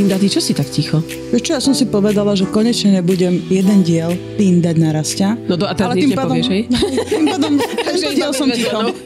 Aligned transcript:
Linda, 0.00 0.16
ty 0.16 0.32
čo 0.32 0.40
si 0.40 0.56
tak 0.56 0.64
ticho? 0.72 1.04
Vieš 1.04 1.42
čo, 1.44 1.52
ja 1.52 1.60
som 1.60 1.76
si 1.76 1.84
povedala, 1.84 2.32
že 2.32 2.48
konečne 2.48 3.04
nebudem 3.04 3.36
jeden 3.52 3.84
diel 3.84 4.16
pindať 4.40 4.80
na 4.80 4.96
rastia. 4.96 5.36
No 5.44 5.60
to 5.60 5.68
a 5.68 5.76
teraz 5.76 5.92
nič 5.92 6.16
nepovieš, 6.16 6.48
hej? 6.48 6.62
Tým 7.12 7.28
pádom, 7.28 7.60
tento 7.84 8.08
diel 8.16 8.32
som 8.32 8.48
ticho. 8.48 8.80
No. 8.80 8.96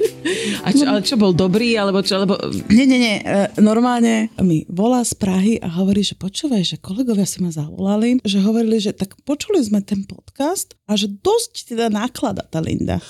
A 0.63 0.71
čo, 0.71 0.87
ale 0.87 1.03
čo 1.03 1.19
bol 1.19 1.35
dobrý, 1.35 1.75
alebo 1.75 1.99
čo, 1.99 2.23
alebo... 2.23 2.39
Nie, 2.71 2.87
nie, 2.87 3.03
nie. 3.03 3.17
E, 3.27 3.51
normálne 3.59 4.31
mi 4.39 4.63
volá 4.71 5.03
z 5.03 5.19
Prahy 5.19 5.59
a 5.59 5.67
hovorí, 5.83 6.07
že 6.07 6.15
počúvaj, 6.15 6.63
že 6.63 6.77
kolegovia 6.79 7.27
si 7.27 7.43
ma 7.43 7.51
zavolali, 7.51 8.23
že 8.23 8.39
hovorili, 8.39 8.79
že 8.79 8.95
tak 8.95 9.19
počuli 9.27 9.67
sme 9.67 9.83
ten 9.83 10.07
podcast 10.07 10.79
a 10.87 10.95
že 10.95 11.11
dosť 11.11 11.75
teda 11.75 11.91
náklada 11.91 12.47
tá 12.47 12.63
Linda. 12.63 13.03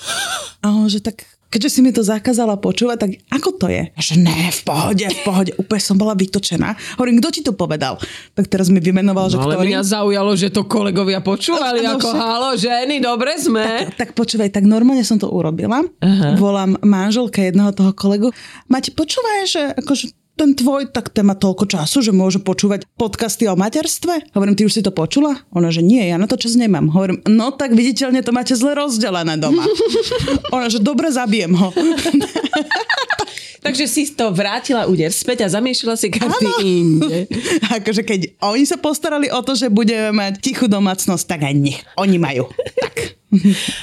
A 0.65 0.73
on, 0.73 0.89
že 0.89 1.05
tak 1.05 1.34
keďže 1.55 1.71
si 1.71 1.79
mi 1.79 1.89
to 1.89 2.03
zakázala 2.03 2.59
počúvať, 2.59 2.97
tak 2.99 3.11
ako 3.31 3.49
to 3.55 3.67
je? 3.67 3.87
Že 3.95 4.15
ne, 4.19 4.51
v 4.51 4.61
pohode, 4.61 5.05
v 5.05 5.19
pohode, 5.23 5.51
úplne 5.55 5.79
som 5.79 5.95
bola 5.95 6.11
vytočená. 6.11 6.75
Hovorím, 6.93 7.17
kto 7.17 7.29
ti 7.31 7.41
to 7.41 7.55
povedal? 7.55 7.95
Tak 8.35 8.45
teraz 8.45 8.67
mi 8.67 8.77
vymenoval, 8.77 9.31
že 9.31 9.39
no, 9.39 9.47
ale 9.47 9.55
ktorý. 9.55 9.69
mňa 9.71 9.81
zaujalo, 9.87 10.31
že 10.35 10.51
to 10.51 10.67
kolegovia 10.67 11.23
počúvali, 11.23 11.79
No, 11.79 11.95
ako 11.95 12.07
však- 12.09 12.19
halo, 12.19 12.49
ženy, 12.53 12.95
dobre 12.99 13.31
sme. 13.37 13.87
Tak, 13.87 13.95
tak 13.95 14.09
počúvaj, 14.11 14.51
tak 14.51 14.63
normálne 14.65 15.01
som 15.01 15.15
to 15.15 15.25
urobila. 15.25 15.79
Aha. 16.01 16.35
Volám 16.35 16.75
manželke 16.81 17.39
jedného 17.45 17.71
toho 17.71 17.95
kolegu. 17.95 18.35
Mati, 18.67 18.91
počúvaj, 18.91 19.37
že 19.45 19.61
akože 19.71 20.11
ten 20.35 20.51
tvoj, 20.51 20.91
tak 20.91 21.15
ten 21.15 21.23
má 21.23 21.33
toľko 21.33 21.65
času, 21.65 22.03
že 22.03 22.11
môže 22.11 22.43
počúvať 22.43 22.83
podcasty 22.99 23.47
o 23.47 23.55
materstve? 23.55 24.35
Hovorím, 24.35 24.59
ty 24.59 24.67
už 24.67 24.75
si 24.75 24.81
to 24.83 24.91
počula? 24.91 25.39
Ona, 25.55 25.71
že 25.71 25.79
nie, 25.79 26.03
ja 26.03 26.19
na 26.19 26.27
to 26.27 26.35
čas 26.35 26.59
nemám. 26.59 26.91
Hovorím, 26.91 27.23
no 27.25 27.55
tak 27.55 27.71
viditeľne 27.71 28.19
to 28.19 28.35
máte 28.35 28.51
zle 28.53 28.75
rozdelené 28.75 29.39
doma. 29.39 29.63
Ona, 30.55 30.67
že 30.67 30.83
dobre, 30.83 31.07
zabijem 31.07 31.55
ho. 31.55 31.71
Takže 33.65 33.89
si 33.89 34.13
to 34.13 34.29
vrátila 34.29 34.85
úder 34.85 35.09
späť 35.09 35.41
a 35.41 35.49
zamiešala 35.49 35.97
si 35.97 36.13
karty 36.13 36.45
inde. 36.61 37.25
akože 37.81 38.05
keď 38.05 38.37
oni 38.45 38.61
sa 38.61 38.77
postarali 38.77 39.33
o 39.33 39.41
to, 39.41 39.57
že 39.57 39.73
budeme 39.73 40.13
mať 40.13 40.37
tichú 40.37 40.69
domácnosť, 40.69 41.25
tak 41.25 41.49
aj 41.49 41.53
nech. 41.57 41.81
Oni 41.97 42.21
majú. 42.21 42.45
Tak. 42.53 43.24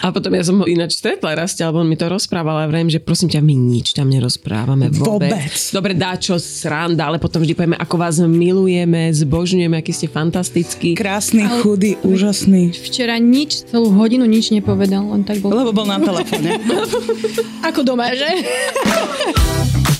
A 0.02 0.10
potom 0.10 0.32
ja 0.34 0.42
som 0.42 0.60
ho 0.60 0.66
ináč 0.66 0.98
stretla 0.98 1.36
raz, 1.36 1.56
alebo 1.60 1.80
on 1.82 1.88
mi 1.88 1.96
to 1.98 2.08
rozprával 2.08 2.62
a 2.62 2.66
vrajím, 2.68 2.90
že 2.92 3.00
prosím 3.02 3.28
ťa, 3.30 3.40
my 3.40 3.54
nič 3.54 3.94
tam 3.94 4.08
nerozprávame 4.08 4.88
vôbec. 4.92 5.32
Vôbec. 5.32 5.54
Dobre, 5.72 5.92
dá 5.94 6.16
čo 6.16 6.36
sranda, 6.40 7.08
ale 7.08 7.22
potom 7.22 7.42
vždy 7.42 7.54
povieme, 7.54 7.78
ako 7.78 7.94
vás 7.98 8.18
milujeme, 8.22 9.12
zbožňujeme, 9.12 9.76
aký 9.78 9.92
ste 9.92 10.08
fantastickí. 10.08 10.96
Krásny, 10.98 11.46
chudý, 11.60 12.00
úžasný. 12.02 12.74
Včera 12.74 13.16
nič, 13.20 13.68
celú 13.68 13.92
hodinu 13.94 14.24
nič 14.26 14.50
nepovedal, 14.50 15.04
on 15.06 15.22
tak 15.22 15.38
bol 15.38 15.52
Lebo 15.52 15.72
bol 15.72 15.86
na 15.86 16.00
telefóne. 16.00 16.58
ako 17.68 17.80
doma, 17.84 18.10
že? 18.16 18.28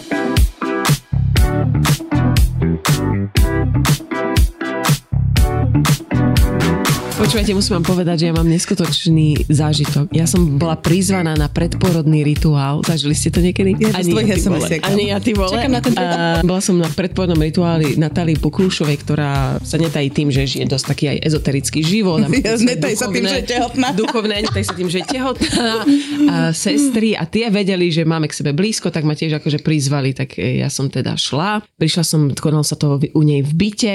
Počúvajte, 7.23 7.55
musím 7.55 7.79
vám 7.79 7.87
povedať, 7.87 8.17
že 8.19 8.27
ja 8.27 8.35
mám 8.35 8.51
neskutočný 8.51 9.47
zážitok. 9.47 10.11
Ja 10.11 10.27
som 10.27 10.59
bola 10.59 10.75
prizvaná 10.75 11.39
na 11.39 11.47
predporodný 11.47 12.27
rituál. 12.27 12.83
Zažili 12.83 13.15
ste 13.15 13.31
to 13.31 13.39
niekedy? 13.39 13.79
Ja 13.79 13.95
z 13.95 14.11
tvojich 14.11 14.43
ty 14.43 14.51
vole. 14.51 14.67
Ani 14.83 15.05
ja, 15.15 15.23
ty 15.23 15.31
vole. 15.31 15.55
Čakám 15.55 15.71
na 15.71 15.79
ten 15.79 15.95
A 15.95 16.43
bola 16.43 16.59
som 16.59 16.83
na 16.83 16.91
predporodnom 16.91 17.39
rituáli 17.39 17.95
Natálii 17.95 18.43
Pokrúšovej, 18.43 19.07
ktorá 19.07 19.63
sa 19.63 19.79
netají 19.79 20.11
tým, 20.11 20.35
že 20.35 20.51
žije 20.51 20.67
dosť 20.67 20.85
taký 20.91 21.05
aj 21.15 21.19
ezoterický 21.23 21.81
život. 21.87 22.27
Ja, 22.43 22.59
sa 22.59 23.07
tým, 23.07 23.23
že 23.23 23.39
je 23.39 23.55
tehotná. 23.55 23.95
Duchovné, 23.95 24.43
netají 24.43 24.67
sa 24.67 24.75
tým, 24.75 24.91
že 24.91 25.07
je 25.07 25.15
tehotná. 25.15 25.87
A 26.27 26.37
sestry 26.51 27.15
a 27.15 27.23
tie 27.23 27.55
vedeli, 27.55 27.87
že 27.95 28.03
máme 28.03 28.27
k 28.27 28.35
sebe 28.35 28.51
blízko, 28.51 28.91
tak 28.91 29.07
ma 29.07 29.15
tiež 29.15 29.39
akože 29.39 29.63
prizvali. 29.63 30.11
Tak 30.11 30.43
ja 30.43 30.67
som 30.67 30.91
teda 30.91 31.15
šla. 31.15 31.63
Prišla 31.79 32.03
som, 32.03 32.35
konal 32.35 32.67
sa 32.67 32.75
to 32.75 32.99
u 32.99 33.23
nej 33.23 33.47
v 33.47 33.53
byte. 33.55 33.95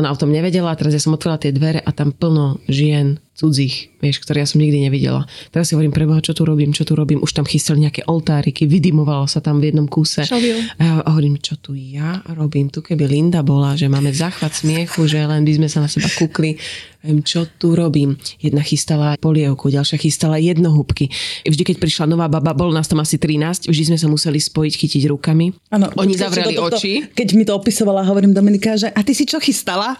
Ona 0.00 0.08
o 0.08 0.16
tom 0.16 0.32
nevedela. 0.32 0.72
Teraz 0.72 0.96
ja 0.96 1.02
som 1.04 1.12
otvorila 1.12 1.36
tie 1.36 1.52
dvere 1.52 1.84
a 1.84 1.90
tam 1.92 2.16
plno 2.16 2.61
žien 2.68 3.18
cudzích, 3.42 3.90
vieš, 3.98 4.22
ktoré 4.22 4.40
ja 4.40 4.48
som 4.48 4.62
nikdy 4.62 4.86
nevidela. 4.86 5.26
Teraz 5.50 5.66
si 5.66 5.74
hovorím, 5.74 5.90
preboha, 5.90 6.22
čo 6.22 6.30
tu 6.30 6.46
robím, 6.46 6.70
čo 6.70 6.86
tu 6.86 6.94
robím. 6.94 7.18
Už 7.18 7.34
tam 7.34 7.42
chystali 7.42 7.82
nejaké 7.82 8.06
oltáriky, 8.06 8.70
vydimovalo 8.70 9.26
sa 9.26 9.42
tam 9.42 9.58
v 9.58 9.74
jednom 9.74 9.90
kúse. 9.90 10.22
Šalviu. 10.22 10.62
A 10.78 11.10
hovorím, 11.10 11.42
čo 11.42 11.58
tu 11.58 11.74
ja 11.74 12.22
robím? 12.30 12.70
Tu 12.70 12.78
keby 12.78 13.10
Linda 13.10 13.42
bola, 13.42 13.74
že 13.74 13.90
máme 13.90 14.14
záchvat 14.14 14.54
smiechu, 14.54 15.10
že 15.10 15.18
len 15.18 15.42
by 15.42 15.58
sme 15.58 15.66
sa 15.66 15.82
na 15.82 15.90
seba 15.90 16.06
kúkli. 16.08 16.54
Viem, 17.02 17.18
čo 17.18 17.50
tu 17.50 17.74
robím? 17.74 18.14
Jedna 18.38 18.62
chystala 18.62 19.18
polievku, 19.18 19.66
ďalšia 19.66 19.98
chystala 19.98 20.38
jednohúbky. 20.38 21.10
Vždy, 21.42 21.66
keď 21.66 21.76
prišla 21.82 22.06
nová 22.06 22.30
baba, 22.30 22.54
bolo 22.54 22.70
nás 22.70 22.86
tam 22.86 23.02
asi 23.02 23.18
13, 23.18 23.66
vždy 23.66 23.84
sme 23.90 23.98
sa 23.98 24.06
museli 24.06 24.38
spojiť, 24.38 24.72
chytiť 24.78 25.02
rukami. 25.10 25.50
Áno, 25.74 25.90
Oni 25.98 26.14
zavreli 26.14 26.54
do 26.54 26.62
tohto- 26.62 26.78
oči. 26.78 27.02
Keď 27.10 27.28
mi 27.34 27.42
to 27.42 27.58
opisovala, 27.58 28.06
hovorím 28.06 28.30
Dominika, 28.30 28.78
že 28.78 28.86
a 28.86 29.02
ty 29.02 29.12
si 29.12 29.26
čo 29.26 29.42
chystala? 29.42 29.98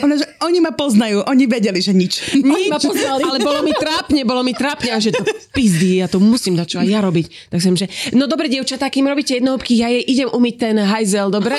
Ona, 0.00 0.14
že 0.14 0.30
oni 0.40 0.62
ma 0.62 0.70
poznajú, 0.70 1.26
oni 1.26 1.44
vedeli, 1.44 1.82
že 1.82 1.90
nič. 1.90 2.22
Nič, 2.36 2.70
ale 2.92 3.38
bolo 3.40 3.60
mi 3.64 3.72
trápne, 3.72 4.20
bolo 4.26 4.42
mi 4.44 4.52
trápne 4.52 4.92
a 4.92 4.98
že 5.00 5.14
to 5.14 5.22
pizdy, 5.54 6.02
ja 6.02 6.10
to 6.10 6.18
musím 6.20 6.58
dať 6.58 6.66
čo 6.66 6.78
aj 6.82 6.88
ja 6.88 7.00
robiť. 7.00 7.54
Tak 7.54 7.58
som, 7.62 7.72
že 7.78 7.86
no 8.12 8.26
dobre, 8.26 8.50
dievčatá, 8.50 8.90
kým 8.90 9.06
robíte 9.06 9.38
jednohúbky, 9.38 9.78
ja 9.78 9.88
jej 9.88 10.04
idem 10.04 10.28
umyť 10.28 10.54
ten 10.58 10.76
hajzel, 10.76 11.30
dobre? 11.30 11.56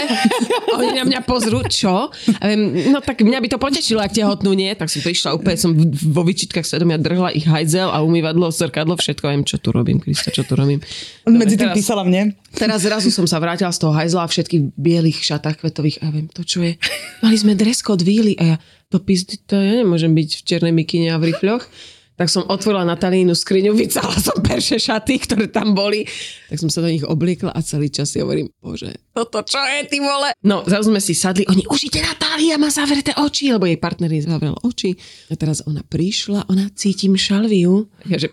A 0.73 0.81
oni 0.81 0.91
na 0.93 1.05
mňa 1.07 1.21
pozrú, 1.23 1.63
čo? 1.65 2.11
A 2.41 2.43
viem, 2.45 2.91
no 2.91 2.99
tak 2.99 3.23
mňa 3.23 3.39
by 3.41 3.47
to 3.49 3.57
potešilo, 3.57 4.03
ak 4.03 4.11
tehotnú 4.13 4.51
nie. 4.53 4.69
Tak 4.75 4.91
som 4.91 5.01
prišla, 5.01 5.37
úplne 5.37 5.57
som 5.57 5.71
vo 6.11 6.21
vyčitkách 6.27 6.67
svedomia 6.67 6.99
drhla 6.99 7.31
ich 7.31 7.47
hajzel 7.47 7.89
a 7.89 8.03
umývadlo, 8.03 8.51
zrkadlo, 8.51 8.99
všetko. 8.99 9.25
Viem, 9.31 9.43
čo 9.47 9.57
tu 9.57 9.71
robím, 9.71 10.03
Krista, 10.03 10.29
čo 10.29 10.43
tu 10.43 10.53
robím. 10.59 10.83
Medzi 11.25 11.55
tým 11.55 11.71
teraz- 11.71 11.77
písala 11.77 12.03
mne. 12.03 12.35
Teraz 12.55 12.87
zrazu 12.87 13.11
som 13.11 13.27
sa 13.27 13.39
vrátila 13.39 13.71
z 13.71 13.79
toho 13.83 13.91
hajzla 13.91 14.23
a 14.23 14.31
všetkých 14.31 14.79
bielých 14.79 15.19
šatách 15.19 15.59
kvetových 15.59 15.99
a 15.99 16.07
ja 16.07 16.11
viem, 16.15 16.27
to 16.31 16.47
čo 16.47 16.63
je. 16.63 16.79
Mali 17.19 17.35
sme 17.35 17.51
dress 17.51 17.83
code 17.83 18.07
víly 18.07 18.39
a 18.39 18.43
ja, 18.43 18.55
to 18.95 19.03
pizdy, 19.03 19.35
to 19.43 19.59
ja 19.59 19.83
nemôžem 19.83 20.15
byť 20.15 20.29
v 20.39 20.41
černej 20.47 20.71
mikine 20.71 21.11
a 21.11 21.19
v 21.19 21.35
rifľoch. 21.35 21.67
Tak 22.15 22.31
som 22.31 22.47
otvorila 22.47 22.87
Natalínu 22.87 23.35
skriňu, 23.35 23.75
vycala 23.75 24.15
som 24.15 24.39
perše 24.39 24.79
šaty, 24.79 25.19
ktoré 25.27 25.51
tam 25.51 25.75
boli. 25.75 26.07
Tak 26.47 26.63
som 26.63 26.71
sa 26.71 26.79
do 26.79 26.87
nich 26.87 27.03
obliekla 27.03 27.51
a 27.51 27.59
celý 27.59 27.91
čas 27.91 28.15
si 28.15 28.23
hovorím, 28.23 28.47
bože, 28.63 28.95
toto 29.11 29.43
čo 29.43 29.59
je, 29.59 29.83
ty 29.91 29.99
vole? 29.99 30.31
No, 30.47 30.63
zrazu 30.63 30.95
sme 30.95 31.03
si 31.03 31.11
sadli, 31.11 31.43
oni, 31.43 31.67
už 31.67 31.91
ide 31.91 31.99
Natália, 31.99 32.55
má 32.55 32.71
zavreté 32.71 33.11
oči, 33.19 33.51
lebo 33.51 33.67
jej 33.67 33.75
partner 33.75 34.07
jej 34.07 34.23
zavrel 34.23 34.55
oči. 34.63 34.95
A 35.27 35.35
teraz 35.35 35.59
ona 35.67 35.83
prišla, 35.83 36.47
ona 36.47 36.71
cítim 36.71 37.19
šalviu. 37.19 37.91
Ja, 38.07 38.15
že 38.15 38.31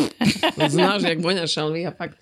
Znáš, 0.72 1.04
jak 1.04 1.20
voňa 1.20 1.44
šalvia, 1.44 1.92
fakt. 1.92 2.16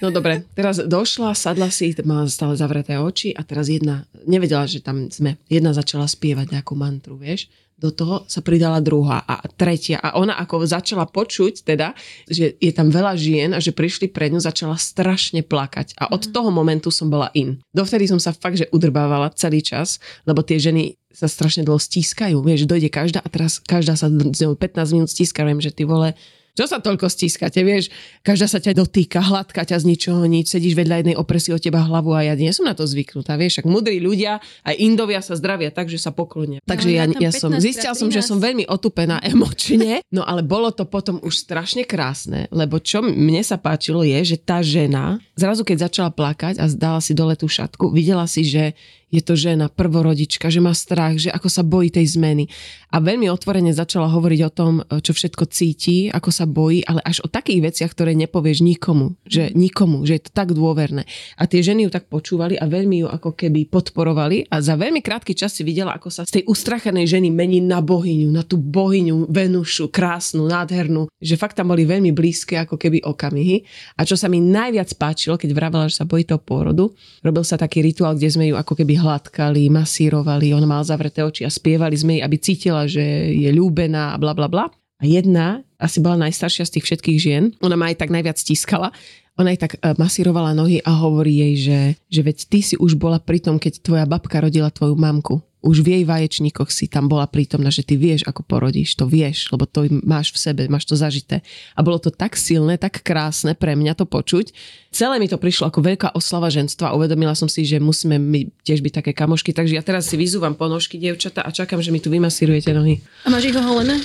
No 0.00 0.08
dobre, 0.08 0.48
teraz 0.56 0.80
došla, 0.80 1.36
sadla 1.36 1.68
si, 1.68 1.92
má 2.08 2.24
stále 2.24 2.56
zavreté 2.56 2.96
oči 2.96 3.36
a 3.36 3.44
teraz 3.44 3.68
jedna, 3.68 4.08
nevedela, 4.24 4.64
že 4.64 4.80
tam 4.80 5.12
sme, 5.12 5.36
jedna 5.52 5.76
začala 5.76 6.08
spievať 6.08 6.56
nejakú 6.56 6.72
mantru, 6.72 7.20
vieš. 7.20 7.52
Do 7.80 7.88
toho 7.88 8.28
sa 8.28 8.44
pridala 8.44 8.84
druhá 8.84 9.24
a 9.24 9.40
tretia. 9.56 9.96
A 10.04 10.20
ona 10.20 10.36
ako 10.36 10.68
začala 10.68 11.08
počuť 11.08 11.64
teda, 11.64 11.96
že 12.28 12.52
je 12.60 12.72
tam 12.76 12.92
veľa 12.92 13.16
žien 13.16 13.56
a 13.56 13.58
že 13.60 13.72
prišli 13.72 14.12
pred 14.12 14.28
ňu, 14.28 14.40
začala 14.40 14.76
strašne 14.76 15.40
plakať. 15.40 15.96
A 15.96 16.12
od 16.12 16.28
toho 16.28 16.52
momentu 16.52 16.92
som 16.92 17.08
bola 17.08 17.32
in. 17.32 17.56
Dovtedy 17.72 18.04
som 18.04 18.20
sa 18.20 18.36
fakt, 18.36 18.60
že 18.60 18.68
udrbávala 18.68 19.32
celý 19.32 19.64
čas, 19.64 19.96
lebo 20.28 20.44
tie 20.44 20.60
ženy 20.60 21.00
sa 21.08 21.24
strašne 21.24 21.64
dlho 21.64 21.80
stískajú, 21.80 22.38
vieš, 22.44 22.68
dojde 22.68 22.92
každá 22.92 23.24
a 23.24 23.28
teraz 23.32 23.58
každá 23.58 23.96
sa 23.96 24.12
s 24.12 24.38
ňou 24.44 24.54
15 24.54 24.94
minút 24.94 25.10
stíska, 25.10 25.42
viem, 25.42 25.58
že 25.58 25.72
ty 25.72 25.88
vole, 25.88 26.14
čo 26.60 26.68
sa 26.68 26.76
toľko 26.76 27.08
stískate, 27.08 27.64
vieš? 27.64 27.88
Každá 28.20 28.44
sa 28.44 28.60
ťa 28.60 28.76
dotýka, 28.76 29.24
hladká 29.24 29.64
ťa 29.64 29.80
z 29.80 29.88
ničoho 29.88 30.28
nič, 30.28 30.52
sedíš 30.52 30.76
vedľa 30.76 31.00
jednej 31.00 31.16
opresí 31.16 31.56
o 31.56 31.56
teba 31.56 31.80
hlavu 31.80 32.12
a 32.12 32.28
ja 32.28 32.36
nie 32.36 32.52
som 32.52 32.68
na 32.68 32.76
to 32.76 32.84
zvyknutá, 32.84 33.40
vieš? 33.40 33.64
Ak 33.64 33.66
mudrí 33.66 33.96
ľudia, 33.96 34.44
aj 34.68 34.76
Indovia 34.76 35.24
sa 35.24 35.32
zdravia 35.40 35.72
tak, 35.72 35.88
že 35.88 35.96
sa 35.96 36.12
poklonia. 36.12 36.60
Takže 36.68 36.92
ja, 36.92 37.08
ja 37.08 37.30
ja 37.30 37.32
som, 37.32 37.54
15 37.56 37.64
zistila 37.64 37.94
som, 37.96 38.12
že 38.12 38.20
13. 38.20 38.28
som 38.28 38.38
veľmi 38.42 38.64
otupená 38.68 39.24
emočne, 39.32 40.04
no 40.12 40.20
ale 40.26 40.44
bolo 40.44 40.68
to 40.68 40.84
potom 40.84 41.16
už 41.24 41.32
strašne 41.32 41.88
krásne, 41.88 42.44
lebo 42.52 42.76
čo 42.76 43.00
mne 43.00 43.40
sa 43.40 43.56
páčilo 43.56 44.04
je, 44.04 44.36
že 44.36 44.36
tá 44.36 44.60
žena 44.60 45.16
zrazu 45.40 45.64
keď 45.64 45.88
začala 45.88 46.10
plakať 46.12 46.60
a 46.60 46.68
dala 46.68 47.00
si 47.00 47.16
dole 47.16 47.32
tú 47.32 47.48
šatku, 47.48 47.88
videla 47.88 48.28
si, 48.28 48.44
že 48.44 48.76
je 49.10 49.22
to 49.22 49.34
žena, 49.34 49.66
prvorodička, 49.66 50.46
že 50.48 50.62
má 50.62 50.70
strach, 50.70 51.18
že 51.18 51.34
ako 51.34 51.50
sa 51.50 51.66
bojí 51.66 51.90
tej 51.90 52.14
zmeny. 52.14 52.46
A 52.94 53.02
veľmi 53.02 53.26
otvorene 53.30 53.74
začala 53.74 54.06
hovoriť 54.06 54.40
o 54.46 54.54
tom, 54.54 54.72
čo 54.86 55.10
všetko 55.14 55.44
cíti, 55.50 56.10
ako 56.10 56.30
sa 56.30 56.46
bojí, 56.46 56.86
ale 56.86 57.02
až 57.02 57.22
o 57.22 57.28
takých 57.30 57.70
veciach, 57.70 57.90
ktoré 57.90 58.14
nepovieš 58.14 58.62
nikomu, 58.62 59.18
že 59.26 59.50
nikomu, 59.54 60.06
že 60.06 60.18
je 60.18 60.22
to 60.26 60.32
tak 60.34 60.54
dôverné. 60.54 61.06
A 61.38 61.46
tie 61.50 61.62
ženy 61.62 61.86
ju 61.86 61.90
tak 61.90 62.06
počúvali 62.06 62.54
a 62.54 62.70
veľmi 62.70 63.02
ju 63.02 63.08
ako 63.10 63.34
keby 63.34 63.66
podporovali 63.66 64.46
a 64.46 64.62
za 64.62 64.78
veľmi 64.78 65.02
krátky 65.02 65.34
čas 65.34 65.58
si 65.58 65.66
videla, 65.66 65.94
ako 65.94 66.08
sa 66.10 66.22
z 66.22 66.40
tej 66.40 66.44
ustrachenej 66.46 67.06
ženy 67.10 67.34
mení 67.34 67.58
na 67.58 67.82
bohyňu, 67.82 68.30
na 68.30 68.46
tú 68.46 68.58
bohyňu 68.58 69.26
Venušu, 69.26 69.90
krásnu, 69.90 70.46
nádhernú, 70.46 71.10
že 71.18 71.34
fakt 71.34 71.58
tam 71.58 71.74
boli 71.74 71.82
veľmi 71.82 72.14
blízke 72.14 72.58
ako 72.62 72.78
keby 72.78 73.02
okamihy. 73.02 73.66
A 73.98 74.06
čo 74.06 74.14
sa 74.14 74.30
mi 74.30 74.38
najviac 74.38 74.94
páčilo, 74.94 75.34
keď 75.34 75.50
vravela, 75.50 75.90
že 75.90 75.98
sa 75.98 76.06
bojí 76.06 76.22
toho 76.22 76.38
pôrodu, 76.38 76.94
robil 77.22 77.42
sa 77.42 77.58
taký 77.58 77.82
rituál, 77.82 78.14
kde 78.14 78.30
sme 78.30 78.50
ju 78.50 78.54
ako 78.54 78.78
keby 78.78 78.99
hladkali, 79.00 79.72
masírovali, 79.72 80.52
on 80.52 80.64
mal 80.68 80.84
zavreté 80.84 81.24
oči 81.24 81.48
a 81.48 81.50
spievali 81.50 81.96
sme 81.96 82.20
jej, 82.20 82.22
aby 82.22 82.36
cítila, 82.36 82.84
že 82.84 83.02
je 83.32 83.50
ľúbená 83.50 84.14
a 84.14 84.20
bla 84.20 84.36
bla 84.36 84.46
bla. 84.46 84.68
A 85.00 85.08
jedna, 85.08 85.64
asi 85.80 85.98
bola 86.04 86.28
najstaršia 86.28 86.68
z 86.68 86.76
tých 86.76 86.84
všetkých 86.84 87.18
žien, 87.18 87.44
ona 87.64 87.74
ma 87.74 87.88
aj 87.88 88.04
tak 88.04 88.12
najviac 88.12 88.36
stiskala, 88.36 88.92
ona 89.40 89.56
aj 89.56 89.58
tak 89.64 89.72
e, 89.80 89.96
masírovala 89.96 90.52
nohy 90.52 90.84
a 90.84 90.92
hovorí 90.92 91.40
jej, 91.40 91.54
že, 91.56 91.80
že 92.12 92.20
veď 92.20 92.38
ty 92.52 92.60
si 92.60 92.74
už 92.76 93.00
bola 93.00 93.16
pri 93.16 93.40
tom, 93.40 93.56
keď 93.56 93.80
tvoja 93.80 94.04
babka 94.04 94.44
rodila 94.44 94.68
tvoju 94.68 94.92
mamku 95.00 95.40
už 95.60 95.84
v 95.84 96.00
jej 96.00 96.04
vaječníkoch 96.08 96.72
si 96.72 96.88
tam 96.88 97.08
bola 97.08 97.28
prítomná, 97.28 97.68
že 97.68 97.84
ty 97.84 98.00
vieš, 98.00 98.24
ako 98.24 98.44
porodíš, 98.44 98.96
to 98.96 99.04
vieš, 99.04 99.52
lebo 99.52 99.68
to 99.68 99.84
máš 100.04 100.32
v 100.32 100.38
sebe, 100.40 100.62
máš 100.72 100.88
to 100.88 100.96
zažité. 100.96 101.44
A 101.76 101.84
bolo 101.84 102.00
to 102.00 102.08
tak 102.08 102.36
silné, 102.36 102.80
tak 102.80 103.04
krásne 103.04 103.52
pre 103.52 103.76
mňa 103.76 103.92
to 103.92 104.08
počuť. 104.08 104.56
Celé 104.88 105.20
mi 105.20 105.28
to 105.28 105.36
prišlo 105.36 105.68
ako 105.68 105.84
veľká 105.84 106.08
oslava 106.16 106.48
ženstva. 106.48 106.96
Uvedomila 106.96 107.36
som 107.36 107.46
si, 107.46 107.68
že 107.68 107.76
musíme 107.76 108.16
my 108.16 108.48
tiež 108.64 108.80
byť 108.80 109.04
také 109.04 109.12
kamošky, 109.12 109.52
takže 109.52 109.76
ja 109.76 109.84
teraz 109.84 110.08
si 110.08 110.16
vyzúvam 110.16 110.56
ponožky, 110.56 110.96
dievčata, 110.96 111.44
a 111.44 111.50
čakám, 111.52 111.84
že 111.84 111.92
mi 111.92 112.00
tu 112.00 112.08
vymasírujete 112.08 112.72
nohy. 112.72 113.04
A 113.24 113.28
máš 113.28 113.52
ich 113.52 113.56
oholené? 113.56 114.00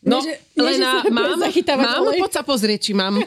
No, 0.00 0.24
že, 0.24 0.40
Lena, 0.60 0.92
mám, 1.08 1.40
mám, 1.40 2.00
no 2.04 2.12
poď 2.16 2.32
sa 2.32 2.42
pozrieť, 2.44 2.90
či 2.90 2.92
mám. 2.92 3.20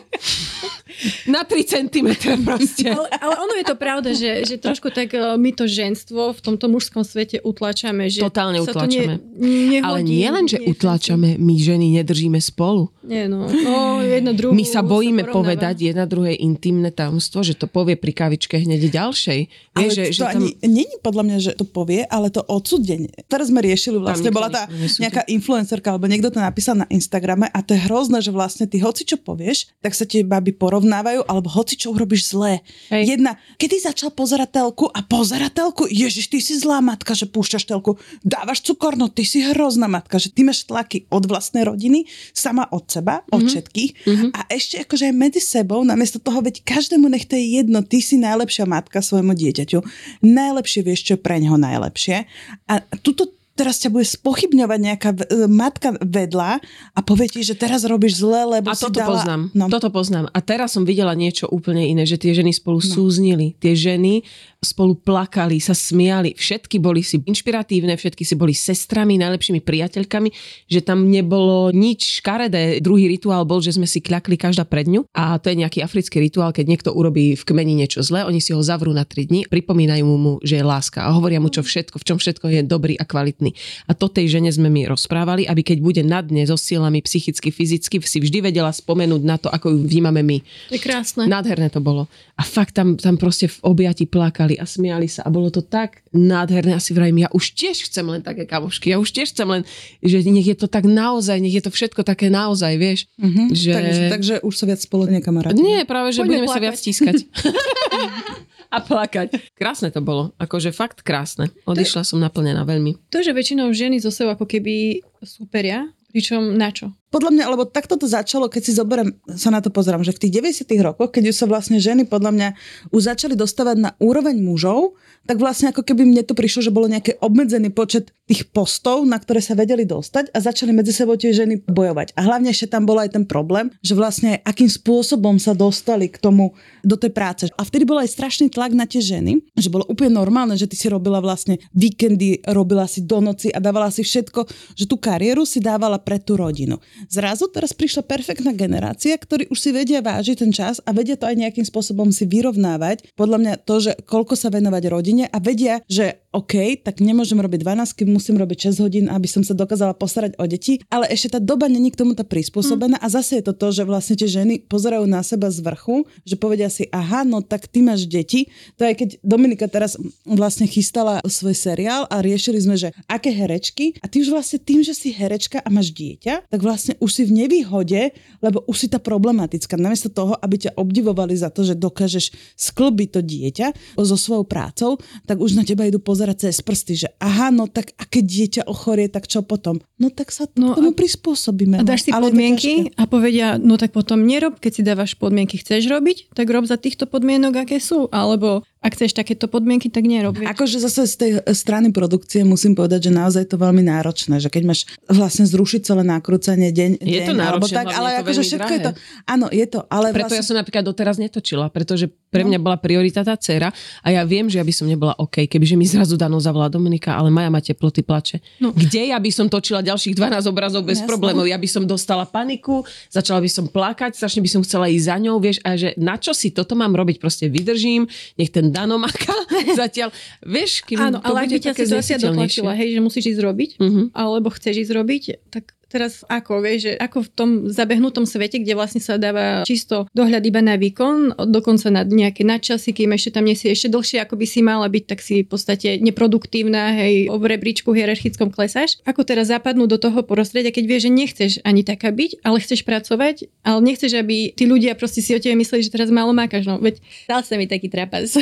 Na 1.25 1.41
3 1.41 1.89
cm 1.89 2.07
proste. 2.45 2.93
Ale, 2.93 3.09
ale 3.17 3.33
ono 3.41 3.53
je 3.57 3.65
to 3.65 3.75
pravda, 3.75 4.09
že, 4.13 4.45
že 4.45 4.55
trošku 4.61 4.93
tak 4.93 5.17
e, 5.17 5.19
my 5.41 5.49
to 5.51 5.65
ženstvo 5.65 6.37
v 6.37 6.39
tomto 6.39 6.69
mužskom 6.69 7.01
svete 7.01 7.41
utlačame. 7.41 8.07
Že 8.13 8.29
Totálne 8.29 8.61
utlačame. 8.61 9.17
Ne, 9.33 9.81
ale 9.81 10.05
nie 10.05 10.27
len, 10.29 10.45
že 10.45 10.61
utlačame, 10.61 11.41
my 11.41 11.53
ženy 11.57 11.97
nedržíme 11.97 12.37
spolu. 12.37 12.93
Nie, 13.03 13.27
no. 13.27 13.49
no 13.49 13.99
jedno 13.99 14.31
druhú 14.31 14.53
my 14.55 14.63
sa 14.63 14.79
bojíme 14.79 15.27
sa 15.27 15.33
povedať 15.33 15.91
jedna 15.91 16.05
druhé 16.07 16.39
intimné 16.39 16.93
tajomstvo, 16.93 17.43
že 17.43 17.57
to 17.57 17.67
povie 17.67 17.99
pri 17.99 18.15
kavičke 18.15 18.55
hneď 18.55 18.93
ďalšej. 18.93 19.39
Ale 19.75 19.89
že, 19.91 20.03
to 20.07 20.15
že 20.15 20.21
tam... 20.23 20.39
ani, 20.39 20.49
není 20.63 20.95
podľa 21.03 21.23
mňa, 21.27 21.37
že 21.41 21.51
to 21.57 21.65
povie, 21.67 22.05
ale 22.07 22.31
to 22.31 22.45
odsudenie. 22.45 23.11
Teraz 23.27 23.51
sme 23.51 23.59
riešili 23.59 23.99
vlastne, 23.99 24.31
bola 24.31 24.47
tá 24.47 24.69
nejaká 25.01 25.27
influencerka, 25.27 25.91
alebo 25.91 26.07
niekto 26.07 26.31
to 26.31 26.39
napísal 26.39 26.79
na 26.79 26.87
Instagrame 27.23 27.47
a 27.55 27.59
to 27.63 27.71
je 27.71 27.81
hrozné, 27.87 28.19
že 28.19 28.35
vlastne 28.35 28.67
ty 28.67 28.83
hoci 28.83 29.07
čo 29.07 29.15
povieš, 29.15 29.71
tak 29.79 29.95
sa 29.95 30.03
tie 30.03 30.27
baby 30.27 30.51
porovnávajú, 30.51 31.23
alebo 31.23 31.47
hoci 31.47 31.79
čo 31.79 31.95
urobíš 31.95 32.35
zlé. 32.35 32.59
Hej. 32.91 33.15
Jedna, 33.15 33.39
kedy 33.55 33.79
začal 33.79 34.11
pozerať 34.11 34.59
telku 34.59 34.91
a 34.91 34.99
pozerať 35.07 35.55
telku, 35.55 35.87
ježiš, 35.87 36.27
ty 36.27 36.43
si 36.43 36.59
zlá 36.59 36.83
matka, 36.83 37.15
že 37.15 37.31
púšťaš 37.31 37.63
telku, 37.63 37.95
dávaš 38.27 38.67
cukor, 38.67 38.99
no 38.99 39.07
ty 39.07 39.23
si 39.23 39.39
hrozná 39.39 39.87
matka, 39.87 40.19
že 40.19 40.35
ty 40.35 40.43
máš 40.43 40.67
tlaky 40.67 41.07
od 41.07 41.23
vlastnej 41.23 41.63
rodiny, 41.63 42.11
sama 42.35 42.67
od 42.75 42.91
seba, 42.91 43.23
mm-hmm. 43.23 43.35
od 43.35 43.39
mhm. 43.39 43.47
všetkých 43.47 43.91
mm-hmm. 44.03 44.29
a 44.35 44.39
ešte 44.51 44.75
akože 44.83 45.03
aj 45.07 45.15
medzi 45.15 45.39
sebou, 45.39 45.79
namiesto 45.87 46.19
toho, 46.19 46.43
veď 46.43 46.59
každému 46.67 47.07
nech 47.07 47.23
to 47.23 47.39
je 47.39 47.63
jedno, 47.63 47.79
ty 47.87 48.03
si 48.03 48.19
najlepšia 48.19 48.67
matka 48.67 48.99
svojmu 48.99 49.31
dieťaťu, 49.31 49.79
najlepšie 50.27 50.81
vieš, 50.83 51.07
čo 51.07 51.11
je 51.15 51.23
pre 51.23 51.39
neho 51.39 51.55
najlepšie 51.55 52.27
a 52.67 52.73
tuto 52.99 53.31
teraz 53.53 53.81
ťa 53.81 53.89
bude 53.93 54.05
spochybňovať 54.05 54.79
nejaká 54.81 55.09
e, 55.13 55.45
matka 55.45 55.93
vedľa 56.01 56.61
a 56.93 56.99
povie 57.05 57.29
ti, 57.29 57.41
že 57.45 57.53
teraz 57.53 57.85
robíš 57.85 58.21
zle, 58.21 58.59
lebo 58.59 58.73
a 58.73 58.77
si 58.77 58.85
toto 58.89 58.99
dala... 58.99 59.09
poznám. 59.17 59.41
No. 59.53 59.65
Toto 59.69 59.89
poznám. 59.93 60.25
A 60.33 60.39
teraz 60.41 60.73
som 60.73 60.83
videla 60.83 61.13
niečo 61.13 61.45
úplne 61.49 61.85
iné, 61.85 62.03
že 62.09 62.17
tie 62.17 62.33
ženy 62.33 62.53
spolu 62.53 62.81
no. 62.81 62.85
súznili. 62.85 63.53
Tie 63.61 63.77
ženy 63.77 64.25
spolu 64.63 64.95
plakali, 64.97 65.59
sa 65.59 65.75
smiali. 65.75 66.33
Všetky 66.33 66.79
boli 66.79 67.03
si 67.03 67.19
inšpiratívne, 67.19 67.93
všetky 67.99 68.23
si 68.23 68.33
boli 68.39 68.55
sestrami, 68.55 69.19
najlepšími 69.19 69.59
priateľkami, 69.59 70.29
že 70.71 70.79
tam 70.81 71.11
nebolo 71.11 71.69
nič 71.75 72.23
škaredé. 72.23 72.79
Druhý 72.79 73.11
rituál 73.11 73.43
bol, 73.43 73.59
že 73.59 73.75
sme 73.75 73.85
si 73.85 73.99
kľakli 73.99 74.39
každá 74.39 74.63
pred 74.63 74.87
ňu 74.87 75.05
a 75.11 75.37
to 75.37 75.51
je 75.51 75.59
nejaký 75.59 75.83
africký 75.83 76.23
rituál, 76.23 76.55
keď 76.55 76.65
niekto 76.65 76.89
urobí 76.95 77.35
v 77.35 77.43
kmeni 77.43 77.75
niečo 77.75 77.99
zlé, 78.01 78.23
oni 78.23 78.39
si 78.39 78.55
ho 78.55 78.63
zavrú 78.63 78.95
na 78.95 79.03
3 79.03 79.27
dní, 79.29 79.41
pripomínajú 79.51 80.07
mu, 80.07 80.39
že 80.41 80.57
je 80.57 80.65
láska 80.65 81.03
a 81.03 81.11
hovoria 81.11 81.43
mu, 81.43 81.51
čo 81.51 81.61
všetko, 81.61 81.99
v 81.99 82.07
čom 82.07 82.17
všetko 82.17 82.45
je 82.47 82.61
dobrý 82.63 82.95
a 82.95 83.03
kvalitný. 83.03 83.42
A 83.89 83.91
to 83.91 84.07
tej 84.07 84.39
žene 84.39 84.47
sme 84.53 84.71
mi 84.71 84.87
rozprávali, 84.87 85.43
aby 85.43 85.65
keď 85.65 85.77
bude 85.83 86.01
na 86.07 86.23
dne 86.23 86.47
so 86.47 86.55
silami 86.55 87.03
psychicky, 87.03 87.51
fyzicky, 87.51 87.99
si 87.99 88.23
vždy 88.23 88.53
vedela 88.53 88.71
spomenúť 88.71 89.21
na 89.25 89.35
to, 89.35 89.51
ako 89.51 89.75
ju 89.75 89.79
vnímame 89.83 90.23
my. 90.23 90.37
Je 90.71 90.79
krásne. 90.79 91.27
Nádherné 91.27 91.67
to 91.67 91.83
bolo. 91.83 92.05
A 92.37 92.43
fakt 92.45 92.77
tam, 92.77 92.95
tam 92.95 93.19
proste 93.19 93.49
v 93.49 93.57
objati 93.65 94.05
plakali 94.05 94.55
a 94.55 94.63
smiali 94.63 95.09
sa 95.09 95.25
a 95.25 95.33
bolo 95.33 95.49
to 95.49 95.65
tak 95.65 96.05
nádherné. 96.13 96.77
Asi 96.77 96.93
vrajím, 96.93 97.25
ja 97.25 97.29
už 97.33 97.57
tiež 97.57 97.89
chcem 97.89 98.05
len 98.05 98.21
také 98.21 98.45
kamošky, 98.45 98.93
ja 98.93 99.01
už 99.01 99.09
tiež 99.09 99.33
chcem 99.33 99.49
len, 99.49 99.61
že 99.99 100.21
nech 100.23 100.45
je 100.45 100.57
to 100.57 100.69
tak 100.69 100.85
naozaj, 100.85 101.41
nech 101.41 101.57
je 101.57 101.63
to 101.65 101.73
všetko 101.73 102.05
také 102.05 102.29
naozaj, 102.29 102.77
vieš. 102.77 103.09
Mm-hmm. 103.17 103.47
Že... 103.49 103.71
Takže, 103.73 104.03
takže 104.13 104.33
už 104.45 104.53
sa 104.53 104.65
viac 104.69 104.79
spoločne 104.81 105.19
kamaráti. 105.25 105.57
Nie, 105.57 105.89
práve, 105.89 106.13
že 106.13 106.21
Poďme 106.21 106.45
budeme 106.45 106.47
plakať. 106.47 106.57
sa 106.59 106.63
viac 106.63 106.75
stískať. 106.77 107.15
a 108.73 108.81
plakať. 108.81 109.53
Krásne 109.53 109.93
to 109.93 110.01
bolo. 110.01 110.33
Akože 110.41 110.73
fakt 110.73 111.05
krásne. 111.05 111.53
Odišla 111.69 112.01
to, 112.01 112.09
som 112.09 112.19
naplnená 112.19 112.65
veľmi. 112.65 112.97
To, 113.13 113.21
že 113.21 113.37
väčšinou 113.37 113.69
ženy 113.69 114.01
zo 114.01 114.09
sebou 114.09 114.33
ako 114.33 114.49
keby 114.49 115.05
superia, 115.21 115.93
pričom 116.09 116.57
na 116.57 116.73
čo? 116.73 116.89
Podľa 117.13 117.29
mňa, 117.29 117.45
lebo 117.53 117.69
takto 117.69 117.93
to 117.93 118.09
začalo, 118.09 118.49
keď 118.49 118.61
si 118.65 118.73
zoberiem, 118.73 119.13
sa 119.37 119.53
na 119.53 119.61
to 119.61 119.69
pozerám, 119.69 120.01
že 120.01 120.17
v 120.17 120.25
tých 120.25 120.65
90 120.65 120.65
rokoch, 120.81 121.13
keď 121.13 121.29
už 121.29 121.35
sa 121.37 121.45
vlastne 121.45 121.77
ženy 121.77 122.09
podľa 122.09 122.31
mňa 122.33 122.47
už 122.89 123.13
začali 123.13 123.37
dostávať 123.37 123.77
na 123.77 123.91
úroveň 124.01 124.41
mužov, 124.41 124.97
tak 125.29 125.37
vlastne 125.37 125.69
ako 125.69 125.85
keby 125.85 126.09
mne 126.09 126.25
to 126.25 126.33
prišlo, 126.33 126.65
že 126.65 126.73
bolo 126.73 126.89
nejaký 126.89 127.21
obmedzený 127.21 127.69
počet 127.69 128.09
tých 128.25 128.49
postov, 128.49 129.05
na 129.05 129.21
ktoré 129.21 129.45
sa 129.45 129.53
vedeli 129.53 129.85
dostať 129.85 130.33
a 130.33 130.37
začali 130.41 130.73
medzi 130.73 130.89
sebou 130.89 131.13
tie 131.13 131.29
ženy 131.29 131.63
bojovať. 131.69 132.17
A 132.17 132.25
hlavne 132.25 132.49
ešte 132.49 132.73
tam 132.73 132.89
bol 132.89 132.97
aj 132.97 133.13
ten 133.13 133.29
problém, 133.29 133.69
že 133.85 133.93
vlastne 133.93 134.41
akým 134.41 134.67
spôsobom 134.67 135.37
sa 135.37 135.53
dostali 135.53 136.09
k 136.09 136.17
tomu, 136.17 136.57
do 136.83 136.99
tej 136.99 137.15
práce. 137.15 137.47
A 137.55 137.63
vtedy 137.63 137.87
bol 137.87 138.01
aj 138.01 138.11
strašný 138.11 138.51
tlak 138.51 138.75
na 138.75 138.83
tie 138.83 138.99
ženy, 138.99 139.39
že 139.55 139.71
bolo 139.71 139.87
úplne 139.87 140.19
normálne, 140.19 140.59
že 140.59 140.67
ty 140.67 140.75
si 140.75 140.91
robila 140.91 141.23
vlastne 141.23 141.61
víkendy, 141.71 142.43
robila 142.51 142.89
si 142.89 143.05
do 143.05 143.23
noci 143.23 143.53
a 143.53 143.63
dávala 143.63 143.87
si 143.87 144.03
všetko, 144.03 144.43
že 144.75 144.85
tú 144.89 144.99
kariéru 144.99 145.47
si 145.47 145.63
dávala 145.63 146.01
pre 146.01 146.19
tú 146.19 146.35
rodinu. 146.35 146.79
Zrazu 147.09 147.49
teraz 147.49 147.71
prišla 147.73 148.05
perfektná 148.05 148.51
generácia, 148.53 149.15
ktorí 149.15 149.49
už 149.49 149.59
si 149.59 149.69
vedia 149.75 150.03
vážiť 150.03 150.35
ten 150.43 150.51
čas 150.51 150.79
a 150.83 150.91
vedia 150.91 151.19
to 151.19 151.27
aj 151.27 151.35
nejakým 151.39 151.65
spôsobom 151.65 152.11
si 152.11 152.27
vyrovnávať. 152.29 153.11
Podľa 153.17 153.37
mňa 153.39 153.53
to, 153.63 153.75
že 153.79 153.91
koľko 154.05 154.37
sa 154.37 154.53
venovať 154.53 154.83
rodine 154.91 155.25
a 155.27 155.37
vedia, 155.39 155.81
že 155.89 156.23
OK, 156.33 156.81
tak 156.81 156.97
nemôžem 156.97 157.37
robiť 157.37 157.61
12, 157.61 158.09
musím 158.09 158.41
robiť 158.41 158.73
6 158.73 158.83
hodín, 158.83 159.05
aby 159.05 159.29
som 159.29 159.45
sa 159.45 159.53
dokázala 159.53 159.93
postarať 159.93 160.33
o 160.41 160.45
deti, 160.49 160.81
ale 160.89 161.05
ešte 161.13 161.37
tá 161.37 161.39
doba 161.39 161.69
není 161.69 161.93
k 161.93 162.01
tomu 162.01 162.17
tá 162.17 162.25
prispôsobená 162.25 162.97
mm. 162.97 163.05
a 163.05 163.07
zase 163.13 163.39
je 163.39 163.45
to 163.45 163.53
to, 163.53 163.69
že 163.69 163.83
vlastne 163.85 164.17
tie 164.17 164.25
ženy 164.25 164.65
pozerajú 164.65 165.05
na 165.05 165.21
seba 165.21 165.53
z 165.53 165.61
vrchu, 165.61 166.09
že 166.25 166.33
povedia 166.33 166.73
si, 166.73 166.89
aha, 166.89 167.21
no 167.21 167.45
tak 167.45 167.69
ty 167.69 167.85
máš 167.85 168.09
deti. 168.09 168.49
To 168.81 168.89
aj 168.89 168.97
keď 168.97 169.09
Dominika 169.21 169.69
teraz 169.69 169.93
vlastne 170.25 170.65
chystala 170.65 171.21
svoj 171.21 171.53
seriál 171.53 172.09
a 172.09 172.17
riešili 172.25 172.57
sme, 172.57 172.81
že 172.81 172.89
aké 173.05 173.29
herečky 173.29 174.01
a 174.01 174.09
ty 174.09 174.25
už 174.25 174.33
vlastne 174.33 174.57
tým, 174.57 174.81
že 174.81 174.97
si 174.97 175.13
herečka 175.13 175.61
a 175.61 175.69
máš 175.69 175.93
dieťa, 175.93 176.49
tak 176.49 176.59
vlastne 176.65 176.92
už 176.99 177.09
si 177.09 177.23
v 177.25 177.45
nevýhode, 177.45 178.13
lebo 178.43 178.61
už 178.67 178.75
si 178.75 178.87
tá 178.91 178.99
problematická. 178.99 179.79
Namiesto 179.79 180.11
toho, 180.11 180.35
aby 180.37 180.67
ťa 180.67 180.75
obdivovali 180.75 181.33
za 181.37 181.49
to, 181.49 181.63
že 181.63 181.79
dokážeš 181.79 182.33
sklbiť 182.57 183.09
to 183.13 183.21
dieťa 183.23 183.67
so 183.97 184.17
svojou 184.17 184.45
prácou, 184.45 185.01
tak 185.25 185.39
už 185.39 185.55
na 185.57 185.63
teba 185.63 185.87
idú 185.87 185.97
pozerať 186.03 186.49
cez 186.49 186.59
prsty, 186.59 187.07
že 187.07 187.09
aha, 187.21 187.49
no 187.49 187.69
tak 187.69 187.95
a 187.95 188.03
keď 188.03 188.23
dieťa 188.23 188.61
ochorie, 188.67 189.07
tak 189.07 189.29
čo 189.29 189.41
potom? 189.45 189.79
No 189.97 190.11
tak 190.11 190.35
sa 190.35 190.49
no, 190.59 190.75
k 190.75 190.83
tomu 190.83 190.91
prispôsobíme. 190.91 191.79
A 191.79 191.87
dáš 191.87 192.09
si 192.09 192.11
no. 192.11 192.19
podmienky 192.19 192.91
a 192.99 193.07
povedia, 193.07 193.55
no 193.55 193.79
tak 193.79 193.95
potom 193.95 194.25
nerob, 194.27 194.59
keď 194.59 194.71
si 194.73 194.81
dávaš 194.83 195.15
podmienky, 195.15 195.61
chceš 195.61 195.87
robiť, 195.87 196.35
tak 196.35 196.49
rob 196.51 196.67
za 196.67 196.75
týchto 196.75 197.07
podmienok, 197.07 197.63
aké 197.63 197.79
sú. 197.79 198.11
Alebo 198.11 198.67
ak 198.83 198.91
chceš 198.93 199.15
takéto 199.15 199.47
podmienky, 199.47 199.87
tak 199.87 200.03
nerob. 200.03 200.35
vieš. 200.35 200.51
Akože 200.51 200.77
zase 200.77 201.07
z 201.07 201.15
tej 201.15 201.31
strany 201.49 201.89
produkcie 201.89 202.43
musím 202.43 202.75
povedať, 202.75 203.07
že 203.07 203.11
naozaj 203.11 203.41
je 203.41 203.49
to 203.49 203.57
veľmi 203.57 203.79
náročné, 203.81 204.37
že 204.37 204.51
keď 204.51 204.63
máš 204.65 204.79
vlastne 205.07 205.47
zrušiť 205.47 205.81
celé 205.81 206.03
nakrúcanie 206.03 206.67
deň, 206.69 206.99
Je 206.99 207.07
deň 207.15 207.23
to 207.23 207.31
alebo 207.31 207.63
náročné, 207.63 207.73
tak, 207.73 207.85
hlavne 207.85 207.97
ale 207.97 208.09
akože 208.19 208.41
všetko 208.43 208.67
je 208.69 208.81
to, 208.81 208.91
drahé. 208.91 209.23
áno, 209.25 209.45
je 209.47 209.65
to, 209.65 209.79
ale 209.87 210.05
Preto 210.09 210.27
ja 210.29 210.29
vlastne, 210.35 210.43
som 210.45 210.59
napríklad 210.59 210.83
doteraz 210.83 211.15
netočila, 211.15 211.65
pretože 211.67 212.11
pre 212.27 212.43
No. 212.43 212.49
mňa 212.49 212.59
bola 212.59 212.75
priorita 212.75 213.21
tá 213.21 213.33
dcera 213.33 213.71
a 214.01 214.07
ja 214.09 214.21
viem, 214.23 214.45
že 214.45 214.57
ja 214.57 214.65
by 214.65 214.73
som 214.73 214.83
nebola 214.83 215.15
OK, 215.15 215.47
kebyže 215.47 215.73
mi 215.73 215.87
zrazu 215.87 216.13
Dano 216.13 216.35
zavolá 216.37 216.67
Dominika, 216.67 217.13
ale 217.13 217.29
Maja 217.29 217.47
má 217.47 217.61
teploty, 217.61 218.01
plače. 218.01 218.43
No. 218.59 218.73
Kde 218.73 219.07
ja 219.07 219.17
by 219.17 219.29
som 219.29 219.47
točila 219.47 219.79
ďalších 219.79 220.11
12 220.11 220.43
obrazov 220.45 220.83
bez 220.83 220.97
Jasné. 220.97 221.07
problémov? 221.07 221.45
Ja 221.45 221.55
by 221.55 221.69
som 221.69 221.85
dostala 221.85 222.25
paniku, 222.25 222.81
začala 223.07 223.39
by 223.39 223.47
som 223.47 223.65
plakať, 223.65 224.11
strašne 224.13 224.41
by 224.41 224.49
som 224.49 224.61
chcela 224.61 224.89
ísť 224.89 225.05
za 225.05 225.17
ňou, 225.19 225.37
vieš, 225.37 225.61
a 225.61 225.71
že 225.73 225.93
na 225.95 226.17
čo 226.17 226.33
si 226.33 226.49
toto 226.49 226.73
mám 226.73 226.91
robiť, 226.91 227.15
proste 227.17 227.47
vydržím, 227.47 228.09
nech 228.35 228.49
ten 228.49 228.72
Dano 228.73 228.97
maká 228.97 229.37
zatiaľ, 229.81 230.09
vieš, 230.41 230.81
kým 230.81 230.97
Áno, 230.99 231.17
ale 231.21 231.45
ak 231.45 231.49
by 231.51 231.59
ťa 231.61 231.73
situácia 231.77 232.17
dotlačila, 232.17 232.73
hej, 232.73 232.97
že 232.97 232.99
musíš 232.99 233.25
ísť 233.37 233.41
robiť, 233.41 233.69
Mhm. 233.77 234.01
alebo 234.11 234.49
chceš 234.49 234.75
ísť 234.83 234.93
robiť, 234.93 235.23
tak 235.47 235.77
teraz 235.93 236.25
ako, 236.25 236.65
vieš, 236.65 236.89
že 236.89 236.93
ako 236.97 237.17
v 237.21 237.29
tom 237.29 237.49
zabehnutom 237.69 238.25
svete, 238.25 238.57
kde 238.57 238.73
vlastne 238.73 238.97
sa 238.97 239.21
dáva 239.21 239.61
čisto 239.61 240.09
dohľad 240.17 240.41
iba 240.41 240.65
na 240.65 240.73
výkon, 240.73 241.37
dokonca 241.45 241.93
na 241.93 242.01
nejaké 242.01 242.41
nadčasy, 242.41 242.97
kým 242.97 243.13
ešte 243.13 243.37
tam 243.37 243.45
nie 243.45 243.53
si 243.53 243.69
ešte 243.69 243.93
dlhšie, 243.93 244.17
ako 244.25 244.41
by 244.41 244.45
si 244.49 244.59
mala 244.65 244.89
byť, 244.89 245.03
tak 245.05 245.21
si 245.21 245.45
v 245.45 245.49
podstate 245.53 246.01
neproduktívna, 246.01 246.97
hej, 246.97 247.29
v 247.29 247.43
rebríčku 247.45 247.93
hierarchickom 247.93 248.49
klesáš. 248.49 248.97
Ako 249.05 249.21
teraz 249.21 249.53
zapadnú 249.53 249.85
do 249.85 250.01
toho 250.01 250.25
prostredia, 250.25 250.73
keď 250.73 250.85
vieš, 250.89 251.01
že 251.05 251.11
nechceš 251.13 251.51
ani 251.61 251.85
taká 251.85 252.09
byť, 252.09 252.41
ale 252.41 252.57
chceš 252.57 252.81
pracovať, 252.81 253.51
ale 253.61 253.79
nechceš, 253.85 254.17
aby 254.17 254.49
tí 254.57 254.65
ľudia 254.65 254.97
proste 254.97 255.21
si 255.21 255.37
o 255.37 255.39
tebe 255.39 255.53
mysleli, 255.61 255.85
že 255.85 255.93
teraz 255.93 256.09
málo 256.09 256.33
mákaš, 256.33 256.65
no 256.65 256.81
veď 256.81 256.97
stal 257.29 257.45
sa 257.45 257.53
mi 257.61 257.69
taký 257.69 257.93
trapas. 257.93 258.33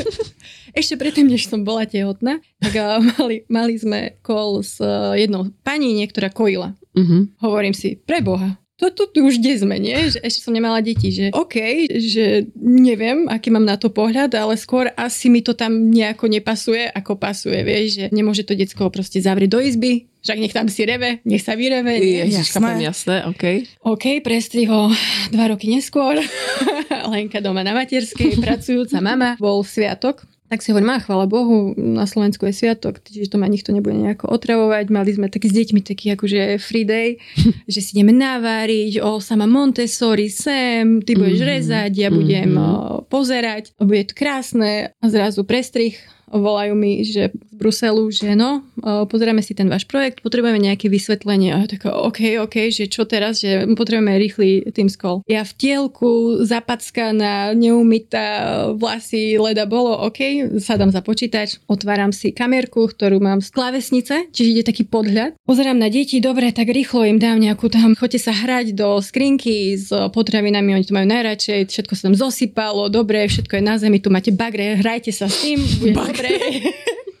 ešte 0.80 0.94
predtým, 0.96 1.26
než 1.28 1.46
som 1.46 1.62
bola 1.62 1.86
tehotná, 1.86 2.40
tak 2.62 2.74
mali, 3.18 3.46
mali 3.46 3.74
sme 3.76 4.18
call 4.24 4.62
s 4.62 4.78
a, 4.80 5.14
jednou 5.18 5.50
pani, 5.62 5.92
niektorá 5.94 6.30
kojila. 6.30 6.74
Mhm. 6.94 7.38
Hovorím 7.38 7.74
si, 7.74 7.96
preboha, 7.96 8.58
toto 8.80 9.04
tu 9.04 9.28
už 9.28 9.36
kde 9.44 9.60
sme, 9.60 9.76
nie? 9.76 10.08
Že 10.08 10.24
ešte 10.24 10.40
som 10.40 10.56
nemala 10.56 10.80
deti, 10.80 11.12
že 11.12 11.28
OK, 11.36 11.84
že 12.00 12.48
neviem, 12.56 13.28
aký 13.28 13.52
mám 13.52 13.68
na 13.68 13.76
to 13.76 13.92
pohľad, 13.92 14.32
ale 14.32 14.56
skôr 14.56 14.88
asi 14.96 15.28
mi 15.28 15.44
to 15.44 15.52
tam 15.52 15.92
nejako 15.92 16.32
nepasuje, 16.32 16.88
ako 16.88 17.20
pasuje, 17.20 17.60
vieš, 17.60 17.86
že 18.00 18.04
nemôže 18.08 18.48
to 18.48 18.56
decko 18.56 18.88
proste 18.88 19.20
zavrieť 19.20 19.50
do 19.52 19.60
izby, 19.60 20.08
však 20.24 20.38
nech 20.40 20.56
tam 20.56 20.72
si 20.72 20.88
reve, 20.88 21.20
nech 21.28 21.44
sa 21.44 21.60
vyreve. 21.60 21.92
Ježiš, 22.00 22.56
Jasné. 22.56 22.80
jasné, 22.80 23.16
OK. 23.28 23.44
OK, 23.84 24.24
prestriho 24.24 24.88
dva 25.28 25.44
roky 25.52 25.68
neskôr. 25.68 26.16
Lenka 27.12 27.44
doma 27.44 27.60
na 27.60 27.76
materskej, 27.76 28.40
pracujúca 28.40 29.04
mama. 29.04 29.36
Bol 29.36 29.60
sviatok. 29.60 30.24
Tak 30.50 30.60
si 30.60 30.74
hovorím, 30.74 30.86
má, 30.88 30.98
chvála 30.98 31.24
Bohu, 31.24 31.78
na 31.78 32.04
Slovensku 32.04 32.42
je 32.42 32.52
sviatok, 32.52 32.98
čiže 33.00 33.30
to 33.30 33.38
ma 33.38 33.46
nikto 33.46 33.70
nebude 33.70 33.94
nejako 33.94 34.26
otravovať. 34.28 34.90
Mali 34.90 35.14
sme 35.14 35.30
taký 35.30 35.46
s 35.46 35.54
deťmi 35.54 35.80
taký 35.80 36.10
akože 36.10 36.58
free 36.58 36.82
day, 36.82 37.08
že 37.70 37.78
si 37.78 37.94
ideme 37.94 38.10
naváriť, 38.10 38.98
o 38.98 39.18
sama 39.18 39.46
Montessori 39.46 40.26
sem, 40.26 40.98
ty 41.00 41.14
budeš 41.14 41.38
Mhm. 41.38 41.48
rezať, 41.48 41.92
ja 41.94 42.10
budem 42.10 42.50
Mhm. 42.50 42.58
o, 42.58 42.68
pozerať, 43.06 43.78
bude 43.78 44.02
to 44.04 44.12
krásne 44.12 44.90
a 44.92 45.06
zrazu 45.06 45.46
prestrih 45.46 45.94
volajú 46.30 46.74
mi, 46.78 47.02
že 47.02 47.34
z 47.34 47.54
Bruselu, 47.58 48.04
že 48.14 48.32
no, 48.38 48.62
o, 48.80 49.04
pozrieme 49.04 49.42
si 49.42 49.52
ten 49.52 49.66
váš 49.66 49.84
projekt, 49.84 50.22
potrebujeme 50.22 50.62
nejaké 50.62 50.86
vysvetlenie. 50.86 51.52
A 51.52 51.66
ja 51.66 51.68
taká, 51.68 51.92
OK, 51.92 52.38
OK, 52.40 52.70
že 52.70 52.86
čo 52.86 53.04
teraz, 53.04 53.42
že 53.42 53.66
potrebujeme 53.74 54.14
rýchly 54.16 54.70
Teams 54.70 54.94
call. 54.94 55.26
Ja 55.26 55.42
v 55.42 55.52
tielku, 55.58 56.40
zapackaná, 56.46 57.52
neumytá, 57.52 58.70
vlasy, 58.72 59.36
leda 59.36 59.66
bolo, 59.66 59.98
OK, 60.06 60.54
sadám 60.62 60.94
za 60.94 61.02
počítač, 61.02 61.58
otváram 61.66 62.14
si 62.14 62.30
kamerku, 62.30 62.86
ktorú 62.86 63.18
mám 63.18 63.42
z 63.42 63.50
klávesnice, 63.50 64.30
čiže 64.30 64.48
ide 64.54 64.64
taký 64.64 64.86
podhľad. 64.86 65.34
Pozerám 65.44 65.76
na 65.76 65.90
deti, 65.90 66.22
dobre, 66.22 66.54
tak 66.54 66.70
rýchlo 66.70 67.04
im 67.04 67.18
dám 67.18 67.42
nejakú 67.42 67.66
tam, 67.68 67.98
choďte 67.98 68.30
sa 68.30 68.32
hrať 68.32 68.72
do 68.78 69.02
skrinky 69.02 69.74
s 69.74 69.90
potravinami, 69.90 70.78
oni 70.78 70.86
to 70.86 70.94
majú 70.94 71.06
najradšej, 71.10 71.66
všetko 71.68 71.92
sa 71.98 72.02
tam 72.08 72.14
zosypalo, 72.14 72.86
dobre, 72.88 73.26
všetko 73.26 73.58
je 73.58 73.62
na 73.64 73.74
zemi, 73.76 73.98
tu 73.98 74.08
máte 74.08 74.30
bagre, 74.30 74.78
hrajte 74.78 75.10
sa 75.10 75.26
s 75.26 75.42
tým, 75.42 75.58
bude 75.82 75.92
dobre. 76.22 76.60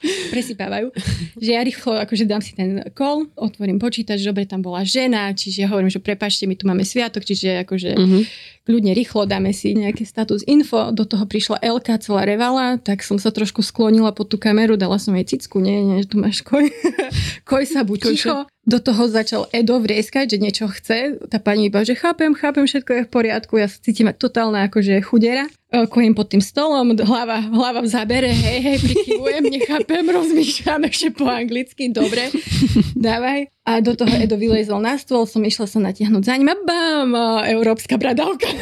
Presypávajú. 0.32 0.96
Že 1.36 1.50
ja 1.50 1.60
rýchlo 1.60 1.92
akože 2.00 2.24
dám 2.24 2.40
si 2.40 2.56
ten 2.56 2.80
call, 2.96 3.28
otvorím 3.36 3.76
počítač, 3.76 4.24
dobre, 4.24 4.48
tam 4.48 4.64
bola 4.64 4.80
žena, 4.80 5.28
čiže 5.30 5.64
ja 5.64 5.68
hovorím, 5.68 5.92
že 5.92 6.00
prepačte, 6.00 6.48
my 6.48 6.56
tu 6.56 6.64
máme 6.64 6.86
sviatok, 6.86 7.20
čiže 7.20 7.60
akože 7.66 7.90
Mhm. 8.00 8.20
Kľudne 8.70 8.94
rýchlo 8.94 9.26
dáme 9.26 9.50
si 9.50 9.74
nejaké 9.74 10.06
status 10.06 10.46
info, 10.46 10.94
do 10.94 11.02
toho 11.02 11.26
prišla 11.26 11.58
Elka, 11.58 11.98
celá 11.98 12.22
revala, 12.22 12.78
tak 12.78 13.02
som 13.02 13.18
sa 13.18 13.34
trošku 13.34 13.66
sklonila 13.66 14.14
pod 14.14 14.30
tú 14.30 14.38
kameru, 14.38 14.78
dala 14.78 15.02
som 15.02 15.10
jej 15.18 15.26
cicku, 15.34 15.58
nie, 15.58 15.82
nie, 15.82 16.06
tu 16.06 16.22
máš 16.22 16.46
koj. 16.46 16.70
koj 17.50 17.66
sa 17.66 17.82
buď 17.82 17.98
ticho. 18.14 18.46
Do 18.62 18.78
toho 18.78 19.10
začal 19.10 19.50
Edo 19.50 19.82
vrieskať, 19.82 20.36
že 20.36 20.38
niečo 20.38 20.70
chce. 20.70 21.18
Tá 21.26 21.42
pani 21.42 21.66
iba, 21.66 21.82
že 21.82 21.98
chápem, 21.98 22.30
chápem, 22.36 22.62
všetko 22.68 22.90
je 22.92 23.02
v 23.02 23.10
poriadku. 23.10 23.58
Ja 23.58 23.66
sa 23.66 23.82
cítim 23.82 24.06
ako 24.06 24.30
totálna 24.30 24.70
akože 24.70 25.00
chudera. 25.02 25.50
E, 25.72 25.88
Kojím 25.90 26.14
pod 26.14 26.30
tým 26.30 26.44
stolom, 26.44 26.94
hlava, 26.94 27.40
hlava 27.50 27.80
v 27.82 27.88
zábere, 27.90 28.30
hej, 28.30 28.58
hej, 28.62 28.78
prikyvujem, 28.84 29.44
nechápem, 29.48 30.04
rozmýšľam 30.18 30.86
ešte 30.86 31.08
po 31.10 31.26
anglicky, 31.26 31.90
dobre, 31.90 32.30
dávaj. 33.08 33.50
A 33.68 33.84
do 33.84 33.92
toho 33.92 34.10
Edo 34.16 34.40
vylezol 34.40 34.80
na 34.80 34.96
stôl, 34.96 35.28
som 35.28 35.44
išla 35.44 35.68
sa 35.68 35.78
natiahnuť 35.78 36.22
za 36.24 36.34
ním 36.40 36.48
a 36.48 36.56
bam, 36.56 37.12
európska 37.44 38.00
bradavka. 38.00 38.48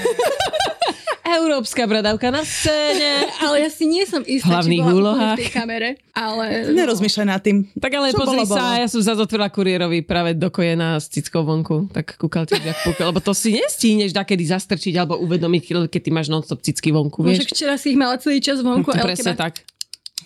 Európska 1.28 1.84
bradavka 1.84 2.32
na 2.32 2.40
scéne. 2.40 3.28
Ale 3.44 3.60
ja 3.60 3.68
si 3.68 3.84
nie 3.84 4.08
som 4.08 4.24
istá, 4.24 4.48
hlavných 4.48 4.80
či 4.80 4.88
bola 4.88 5.12
v 5.12 5.44
tej 5.44 5.50
kamere. 5.52 5.90
Ale 6.16 6.72
nerozmýšľaj 6.72 7.26
nad 7.28 7.40
tým. 7.44 7.68
Tak 7.76 7.92
ale 7.92 8.16
Čo 8.16 8.24
pozri 8.24 8.40
bolo, 8.42 8.48
bolo. 8.48 8.56
sa, 8.56 8.80
ja 8.80 8.88
som 8.88 9.00
zase 9.04 9.20
otvorila 9.20 9.52
kuriérovi 9.52 10.00
práve 10.08 10.32
dokojená 10.32 10.96
s 10.96 11.12
cickou 11.12 11.44
vonku. 11.44 11.92
Tak 11.92 12.16
kúkal 12.16 12.48
ti 12.48 12.56
jak 12.56 12.80
púkal, 12.80 13.12
lebo 13.12 13.20
to 13.20 13.36
si 13.36 13.52
nestihneš 13.60 14.16
dakedy 14.16 14.48
zastrčiť 14.48 14.96
alebo 14.96 15.20
uvedomiť, 15.20 15.92
keď 15.92 16.00
ty 16.00 16.10
máš 16.10 16.32
non-stop 16.32 16.64
cicky 16.64 16.96
vonku, 16.96 17.20
Môže 17.20 17.44
vieš. 17.44 17.52
včera 17.52 17.76
si 17.76 17.92
ich 17.92 17.98
mala 18.00 18.16
celý 18.16 18.40
čas 18.40 18.64
vonku. 18.64 18.88
To 18.88 19.04
presne 19.04 19.36
tak. 19.36 19.60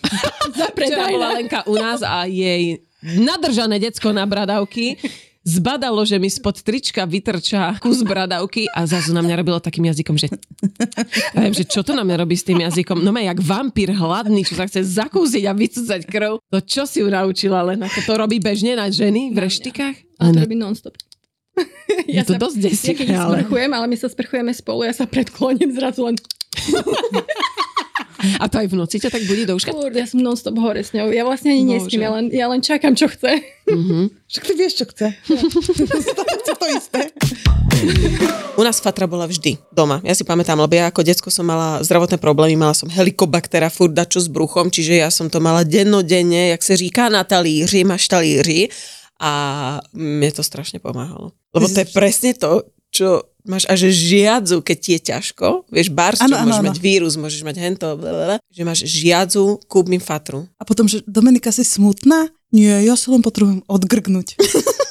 Včera 0.75 1.07
bola 1.07 1.35
Lenka 1.39 1.63
u 1.67 1.75
nás 1.79 2.03
a 2.03 2.27
jej 2.27 2.83
nadržané 3.03 3.83
decko 3.83 4.15
na 4.15 4.23
bradavky 4.23 4.95
zbadalo, 5.43 6.07
že 6.07 6.15
mi 6.15 6.31
spod 6.31 6.63
trička 6.63 7.03
vytrčá 7.03 7.75
kus 7.83 7.99
bradavky 8.01 8.71
a 8.71 8.87
zrazu 8.87 9.11
na 9.11 9.19
mňa 9.19 9.35
robilo 9.43 9.59
takým 9.59 9.91
jazykom, 9.91 10.15
že... 10.15 10.31
Ja 11.35 11.43
viem, 11.43 11.51
že 11.51 11.67
čo 11.67 11.83
to 11.83 11.91
na 11.91 12.07
mňa 12.07 12.15
robí 12.23 12.39
s 12.39 12.47
tým 12.47 12.63
jazykom? 12.63 13.03
No 13.03 13.11
ma 13.11 13.19
jak 13.19 13.43
vampír 13.43 13.91
hladný, 13.91 14.47
čo 14.47 14.55
sa 14.55 14.65
chce 14.65 14.87
zakúsiť 14.87 15.43
a 15.43 15.53
vycúcať 15.53 16.01
krv. 16.07 16.39
To 16.39 16.59
čo 16.63 16.87
si 16.87 17.03
ju 17.03 17.11
naučila 17.11 17.59
len 17.67 17.83
ako 17.83 17.99
to 18.07 18.13
robí 18.15 18.39
bežne 18.39 18.79
na 18.79 18.87
ženy 18.87 19.35
v 19.35 19.37
reštikách? 19.43 19.95
Ale 20.23 20.31
to 20.31 20.39
robí 20.47 20.55
non-stop. 20.55 20.95
je 22.07 22.23
to 22.23 22.33
dosť 22.39 22.57
Ja 22.57 22.63
desivé, 22.71 22.95
keď 23.03 23.07
ale... 23.19 23.35
sprchujem, 23.43 23.71
ale 23.75 23.85
my 23.91 23.97
sa 23.99 24.07
sprchujeme 24.09 24.51
spolu, 24.55 24.87
ja 24.87 24.95
sa 24.95 25.05
predkloním 25.05 25.75
zrazu 25.75 26.07
len... 26.07 26.15
A 28.39 28.45
to 28.47 28.63
aj 28.63 28.67
v 28.71 28.75
noci 28.79 28.97
ťa 28.99 29.09
tak 29.11 29.23
budí 29.27 29.43
do 29.43 29.55
uška? 29.55 29.75
Kurde, 29.75 29.99
ja 29.99 30.07
som 30.07 30.23
non-stop 30.23 30.55
hore 30.59 30.83
s 30.83 30.95
ňou. 30.95 31.11
Ja 31.11 31.27
vlastne 31.27 31.51
ani 31.51 31.63
Bože. 31.67 31.73
nespím, 31.75 32.01
ja 32.03 32.11
len, 32.11 32.25
ja 32.31 32.45
len 32.47 32.61
čakám, 32.63 32.95
čo 32.95 33.11
chce. 33.11 33.43
Však 34.31 34.43
ty 34.43 34.53
vieš, 34.55 34.73
čo 34.79 34.85
chce. 34.87 35.07
chce 36.41 36.53
to 36.55 36.65
isté. 36.71 36.99
U 38.55 38.63
nás 38.63 38.79
fatra 38.79 39.09
bola 39.09 39.27
vždy 39.27 39.59
doma. 39.73 39.99
Ja 40.07 40.15
si 40.15 40.23
pamätám, 40.23 40.55
lebo 40.55 40.71
ja 40.77 40.87
ako 40.87 41.03
decko 41.03 41.27
som 41.27 41.43
mala 41.43 41.83
zdravotné 41.83 42.15
problémy, 42.21 42.55
mala 42.55 42.71
som 42.77 42.87
helikobaktera, 42.87 43.67
furt 43.67 43.91
dačo 43.91 44.23
s 44.23 44.29
bruchom, 44.31 44.71
čiže 44.71 45.03
ja 45.03 45.09
som 45.11 45.27
to 45.27 45.43
mala 45.43 45.67
dennodenne, 45.67 46.53
jak 46.55 46.61
sa 46.63 46.75
říká 46.79 47.09
na 47.09 47.23
talíři, 47.23 47.83
máš 47.83 48.07
talíři 48.07 48.69
a 49.19 49.31
mne 49.93 50.29
to 50.31 50.43
strašne 50.43 50.79
pomáhalo. 50.79 51.31
Lebo 51.53 51.65
to 51.69 51.79
je 51.79 51.87
presne 51.91 52.31
to, 52.35 52.67
čo 52.93 53.32
máš 53.47 53.63
až 53.67 53.91
žiadzu, 53.91 54.63
keď 54.63 54.77
ti 54.79 54.89
je 54.95 55.01
ťažko. 55.13 55.67
Vieš, 55.69 55.91
áno, 55.93 56.35
môžeš 56.47 56.61
áno. 56.63 56.67
mať 56.71 56.77
vírus, 56.79 57.13
môžeš 57.19 57.41
mať 57.43 57.55
hento, 57.59 57.87
blablabla, 57.95 58.37
že 58.47 58.61
máš 58.63 58.87
žiadzu, 58.87 59.63
kúp 59.67 59.91
mi 59.91 59.99
fatru. 59.99 60.47
A 60.59 60.63
potom, 60.63 60.87
že 60.87 61.03
Dominika 61.03 61.51
si 61.51 61.67
smutná? 61.67 62.31
Nie, 62.53 62.85
ja 62.85 62.93
sa 62.93 63.11
len 63.11 63.25
potrebujem 63.25 63.65
odgrgnúť. 63.65 64.37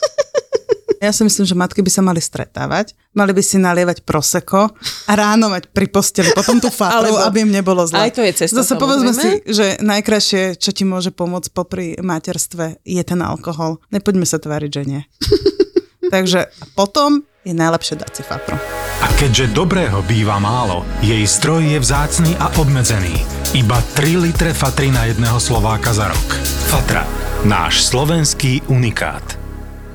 Ja 1.02 1.10
si 1.10 1.26
myslím, 1.26 1.42
že 1.42 1.58
matky 1.58 1.82
by 1.82 1.90
sa 1.90 1.98
mali 1.98 2.22
stretávať, 2.22 2.94
mali 3.10 3.34
by 3.34 3.42
si 3.42 3.58
nalievať 3.58 4.06
proseko 4.06 4.70
a 5.10 5.12
ráno 5.18 5.50
mať 5.50 5.74
pri 5.74 5.90
posteli 5.90 6.30
potom 6.30 6.62
tú 6.62 6.70
fatru, 6.70 7.10
Alebo- 7.10 7.26
aby 7.26 7.42
im 7.42 7.50
nebolo 7.50 7.82
zle. 7.82 8.06
Aj 8.06 8.14
to 8.14 8.22
je 8.22 8.30
cesta, 8.30 8.62
Zase 8.62 8.78
povedzme 8.78 9.10
si, 9.10 9.42
že 9.50 9.82
najkrajšie, 9.82 10.62
čo 10.62 10.70
ti 10.70 10.86
môže 10.86 11.10
pomôcť 11.10 11.50
popri 11.50 11.98
materstve, 11.98 12.78
je 12.86 13.02
ten 13.02 13.18
alkohol. 13.18 13.82
Nepoďme 13.90 14.22
sa 14.22 14.38
tváriť, 14.38 14.70
že 14.70 14.82
nie. 14.86 15.02
Takže 16.10 16.50
potom 16.74 17.22
je 17.42 17.54
najlepšie 17.54 17.98
dať 17.98 18.10
si 18.14 18.22
fatru. 18.22 18.54
A 19.02 19.06
keďže 19.18 19.50
dobrého 19.50 19.98
býva 20.06 20.38
málo, 20.38 20.86
jej 21.02 21.26
zdroj 21.26 21.74
je 21.74 21.78
vzácný 21.82 22.32
a 22.38 22.54
obmedzený. 22.54 23.18
Iba 23.58 23.82
3 23.98 24.22
litre 24.22 24.54
fatry 24.54 24.94
na 24.94 25.10
jedného 25.10 25.42
Slováka 25.42 25.90
za 25.90 26.06
rok. 26.06 26.28
Fatra. 26.70 27.02
Náš 27.42 27.90
slovenský 27.90 28.62
unikát. 28.70 29.41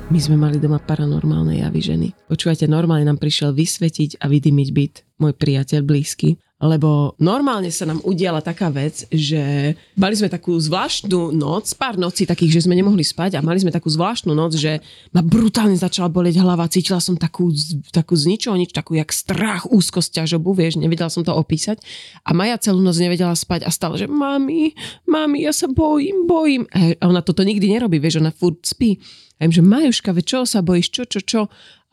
My 0.08 0.16
sme 0.16 0.40
mali 0.40 0.56
doma 0.56 0.80
paranormálne 0.80 1.60
javy 1.60 1.84
ženy. 1.84 2.08
Počúvajte, 2.32 2.64
normálne 2.64 3.04
nám 3.04 3.20
prišiel 3.20 3.52
vysvetiť 3.52 4.24
a 4.24 4.32
vydymiť 4.32 4.68
byt 4.72 4.94
môj 5.20 5.36
priateľ 5.36 5.84
blízky 5.84 6.40
lebo 6.58 7.14
normálne 7.22 7.70
sa 7.70 7.86
nám 7.86 8.02
udiala 8.02 8.42
taká 8.42 8.66
vec, 8.66 9.06
že 9.14 9.74
mali 9.94 10.18
sme 10.18 10.26
takú 10.26 10.58
zvláštnu 10.58 11.30
noc, 11.30 11.70
pár 11.78 11.94
nocí 11.94 12.26
takých, 12.26 12.58
že 12.58 12.64
sme 12.66 12.74
nemohli 12.74 13.06
spať 13.06 13.38
a 13.38 13.44
mali 13.46 13.62
sme 13.62 13.70
takú 13.70 13.86
zvláštnu 13.86 14.34
noc, 14.34 14.58
že 14.58 14.82
ma 15.14 15.22
brutálne 15.22 15.78
začala 15.78 16.10
boleť 16.10 16.42
hlava, 16.42 16.66
cítila 16.66 16.98
som 16.98 17.14
takú, 17.14 17.54
takú 17.94 18.18
z 18.18 18.26
ničoho 18.26 18.58
nič, 18.58 18.74
takú 18.74 18.98
jak 18.98 19.14
strach, 19.14 19.70
úzkosť, 19.70 20.18
ťažobu, 20.18 20.50
vieš, 20.50 20.82
nevedela 20.82 21.14
som 21.14 21.22
to 21.22 21.30
opísať 21.30 21.78
a 22.26 22.34
Maja 22.34 22.58
celú 22.58 22.82
noc 22.82 22.98
nevedela 22.98 23.38
spať 23.38 23.62
a 23.62 23.70
stále, 23.70 23.94
že 23.94 24.10
mami, 24.10 24.74
mami, 25.06 25.46
ja 25.46 25.54
sa 25.54 25.70
bojím, 25.70 26.26
bojím. 26.26 26.66
A 26.74 27.06
ona 27.06 27.22
toto 27.22 27.46
nikdy 27.46 27.70
nerobí, 27.70 28.02
vieš, 28.02 28.18
ona 28.18 28.34
furt 28.34 28.66
spí. 28.66 28.98
A 29.38 29.46
im, 29.46 29.54
že 29.54 29.62
Majuška, 29.62 30.10
ve 30.10 30.26
čo 30.26 30.42
sa 30.42 30.60
bojíš, 30.60 30.90
čo, 30.90 31.02
čo, 31.06 31.20
čo? 31.22 31.40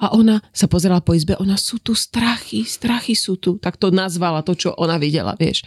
A 0.01 0.11
ona 0.11 0.41
sa 0.51 0.65
pozerala 0.65 0.99
po 0.99 1.13
izbe, 1.13 1.37
ona 1.37 1.55
sú 1.55 1.79
tu 1.79 1.93
strachy, 1.95 2.65
strachy 2.65 3.13
sú 3.13 3.37
tu. 3.37 3.61
Tak 3.61 3.77
to 3.77 3.93
nazvala 3.93 4.41
to, 4.41 4.57
čo 4.57 4.73
ona 4.75 4.97
videla, 4.97 5.37
vieš. 5.37 5.63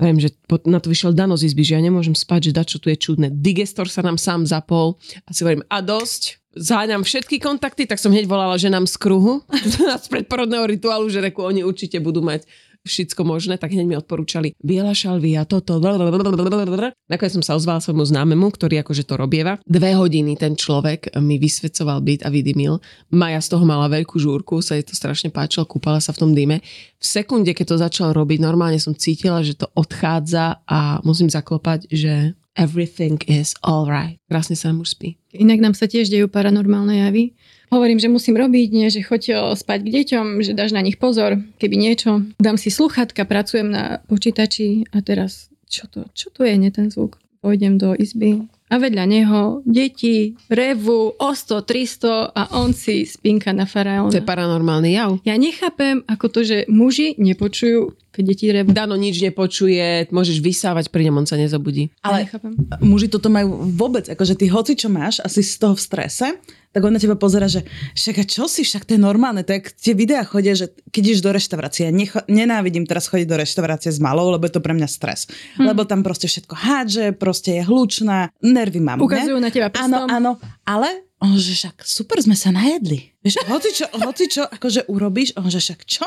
Viem, 0.00 0.16
že 0.16 0.32
na 0.64 0.80
to 0.80 0.88
vyšiel 0.88 1.12
Dano 1.12 1.36
z 1.36 1.52
izby, 1.52 1.60
že 1.60 1.76
ja 1.76 1.82
nemôžem 1.84 2.16
spať, 2.16 2.50
že 2.50 2.56
dačo 2.56 2.80
tu 2.80 2.88
je 2.88 2.96
čudné. 2.96 3.28
Digestor 3.28 3.84
sa 3.84 4.00
nám 4.00 4.16
sám 4.16 4.48
zapol 4.48 4.96
a 5.28 5.36
si 5.36 5.44
hovorím, 5.44 5.60
a 5.68 5.84
dosť, 5.84 6.40
záňam 6.56 7.04
všetky 7.04 7.36
kontakty, 7.36 7.84
tak 7.84 8.00
som 8.00 8.08
hneď 8.10 8.24
volala 8.24 8.56
ženám 8.56 8.88
z 8.88 8.96
kruhu 8.96 9.44
z 10.02 10.06
predporodného 10.08 10.64
rituálu, 10.64 11.12
že 11.12 11.20
reku, 11.20 11.44
oni 11.44 11.62
určite 11.62 12.00
budú 12.00 12.24
mať 12.24 12.48
všetko 12.84 13.22
možné, 13.28 13.60
tak 13.60 13.76
hneď 13.76 13.86
mi 13.86 13.96
odporúčali 13.96 14.56
biela 14.60 14.96
šalvia, 14.96 15.44
toto. 15.44 15.76
Nakoniec 15.80 17.32
som 17.32 17.44
sa 17.44 17.56
ozvala 17.56 17.84
svojmu 17.84 18.04
známemu, 18.08 18.46
ktorý 18.52 18.80
akože 18.80 19.04
to 19.04 19.14
robieva. 19.20 19.60
Dve 19.68 19.92
hodiny 19.96 20.36
ten 20.40 20.56
človek 20.56 21.12
mi 21.20 21.36
vysvedcoval 21.36 22.00
byt 22.00 22.24
a 22.24 22.32
vydymil. 22.32 22.80
Maja 23.12 23.40
z 23.44 23.48
toho 23.52 23.64
mala 23.68 23.92
veľkú 23.92 24.16
žúrku, 24.16 24.64
sa 24.64 24.76
jej 24.80 24.84
to 24.86 24.96
strašne 24.96 25.28
páčilo, 25.28 25.68
kúpala 25.68 26.00
sa 26.00 26.16
v 26.16 26.20
tom 26.24 26.30
dýme. 26.32 26.64
V 27.00 27.04
sekunde, 27.04 27.52
keď 27.52 27.66
to 27.74 27.76
začal 27.80 28.08
robiť, 28.16 28.40
normálne 28.40 28.80
som 28.80 28.96
cítila, 28.96 29.44
že 29.44 29.56
to 29.56 29.68
odchádza 29.76 30.64
a 30.64 31.00
musím 31.04 31.28
zaklopať, 31.28 31.88
že 31.92 32.32
everything 32.58 33.20
is 33.30 33.54
alright. 33.62 34.18
Krásne 34.26 34.58
sa 34.58 34.74
už 34.74 34.98
spí. 34.98 35.16
Inak 35.30 35.62
nám 35.62 35.74
sa 35.78 35.86
tiež 35.86 36.10
dejú 36.10 36.26
paranormálne 36.26 36.98
javy 37.06 37.38
hovorím, 37.70 38.02
že 38.02 38.12
musím 38.12 38.36
robiť, 38.36 38.68
nie, 38.74 38.90
že 38.90 39.06
choď 39.06 39.54
spať 39.56 39.78
k 39.86 39.92
deťom, 40.02 40.42
že 40.44 40.52
dáš 40.52 40.74
na 40.74 40.82
nich 40.82 40.98
pozor, 40.98 41.38
keby 41.56 41.78
niečo. 41.78 42.26
Dám 42.36 42.58
si 42.58 42.68
sluchatka, 42.68 43.24
pracujem 43.24 43.70
na 43.70 44.02
počítači 44.10 44.90
a 44.90 45.00
teraz, 45.00 45.48
čo 45.70 45.86
to, 45.86 46.10
čo 46.12 46.28
to 46.34 46.42
je, 46.44 46.58
nie 46.58 46.74
ten 46.74 46.90
zvuk? 46.90 47.16
Pôjdem 47.40 47.80
do 47.80 47.96
izby 47.96 48.44
a 48.70 48.78
vedľa 48.78 49.04
neho 49.10 49.40
deti 49.66 50.38
revu 50.46 51.18
o 51.18 51.30
100, 51.34 51.66
300 51.66 52.30
a 52.30 52.42
on 52.54 52.70
si 52.70 53.02
spinka 53.02 53.50
na 53.50 53.66
faraóna. 53.66 54.14
To 54.14 54.22
je 54.22 54.30
paranormálny 54.30 54.94
jav. 54.94 55.18
Ja 55.26 55.34
nechápem, 55.34 56.06
ako 56.06 56.26
to, 56.30 56.40
že 56.46 56.58
muži 56.70 57.18
nepočujú, 57.18 57.98
keď 58.10 58.22
deti 58.26 58.44
revu. 58.50 58.74
Dano 58.74 58.98
nič 58.98 59.22
nepočuje, 59.22 60.10
môžeš 60.10 60.42
vysávať, 60.42 60.90
pri 60.90 61.10
ňom 61.10 61.22
on 61.22 61.26
sa 61.26 61.38
nezobudí. 61.38 61.94
Ale 62.02 62.26
nechápem. 62.26 62.52
muži 62.82 63.06
toto 63.06 63.30
majú 63.30 63.62
vôbec, 63.70 64.10
akože 64.10 64.34
ty 64.34 64.50
hoci 64.50 64.74
čo 64.74 64.90
máš, 64.90 65.22
asi 65.22 65.46
z 65.46 65.62
toho 65.62 65.78
v 65.78 65.82
strese, 65.82 66.26
tak 66.70 66.86
on 66.86 66.94
na 66.94 67.02
teba 67.02 67.18
pozera, 67.18 67.50
že 67.50 67.66
však 67.98 68.16
a 68.22 68.24
čo 68.26 68.46
si, 68.46 68.62
však 68.62 68.86
to 68.86 68.94
je 68.94 69.00
normálne, 69.02 69.42
tak 69.42 69.74
tie 69.74 69.90
videá 69.90 70.22
chodia, 70.22 70.54
že 70.54 70.70
keď 70.94 71.02
ideš 71.02 71.22
do 71.22 71.30
reštaurácie, 71.34 71.90
ja 71.90 71.92
necho- 71.94 72.22
nenávidím 72.30 72.86
teraz 72.86 73.10
chodiť 73.10 73.26
do 73.26 73.36
reštaurácie 73.42 73.90
s 73.90 73.98
malou, 73.98 74.30
lebo 74.30 74.46
je 74.46 74.54
to 74.54 74.62
pre 74.62 74.74
mňa 74.74 74.86
stres. 74.86 75.26
Hm. 75.58 75.66
Lebo 75.66 75.82
tam 75.82 76.06
proste 76.06 76.30
všetko 76.30 76.54
hádže, 76.54 77.06
proste 77.18 77.58
je 77.58 77.62
hlučná, 77.66 78.30
nervy 78.38 78.78
mám. 78.78 79.02
Ukazujú 79.02 79.38
ne? 79.42 79.46
na 79.46 79.50
teba 79.50 79.66
prstom. 79.66 80.06
Áno, 80.06 80.06
áno, 80.06 80.32
ale 80.62 81.10
on, 81.18 81.34
že 81.36 81.58
však 81.58 81.82
super 81.82 82.22
sme 82.22 82.38
sa 82.38 82.54
najedli. 82.54 83.18
Vieš, 83.20 83.44
hoci 83.50 83.70
čo, 83.74 83.86
hoci 83.90 84.24
čo 84.30 84.42
akože 84.46 84.86
urobíš, 84.86 85.34
on, 85.36 85.50
že 85.50 85.58
však 85.58 85.82
čo? 85.84 86.06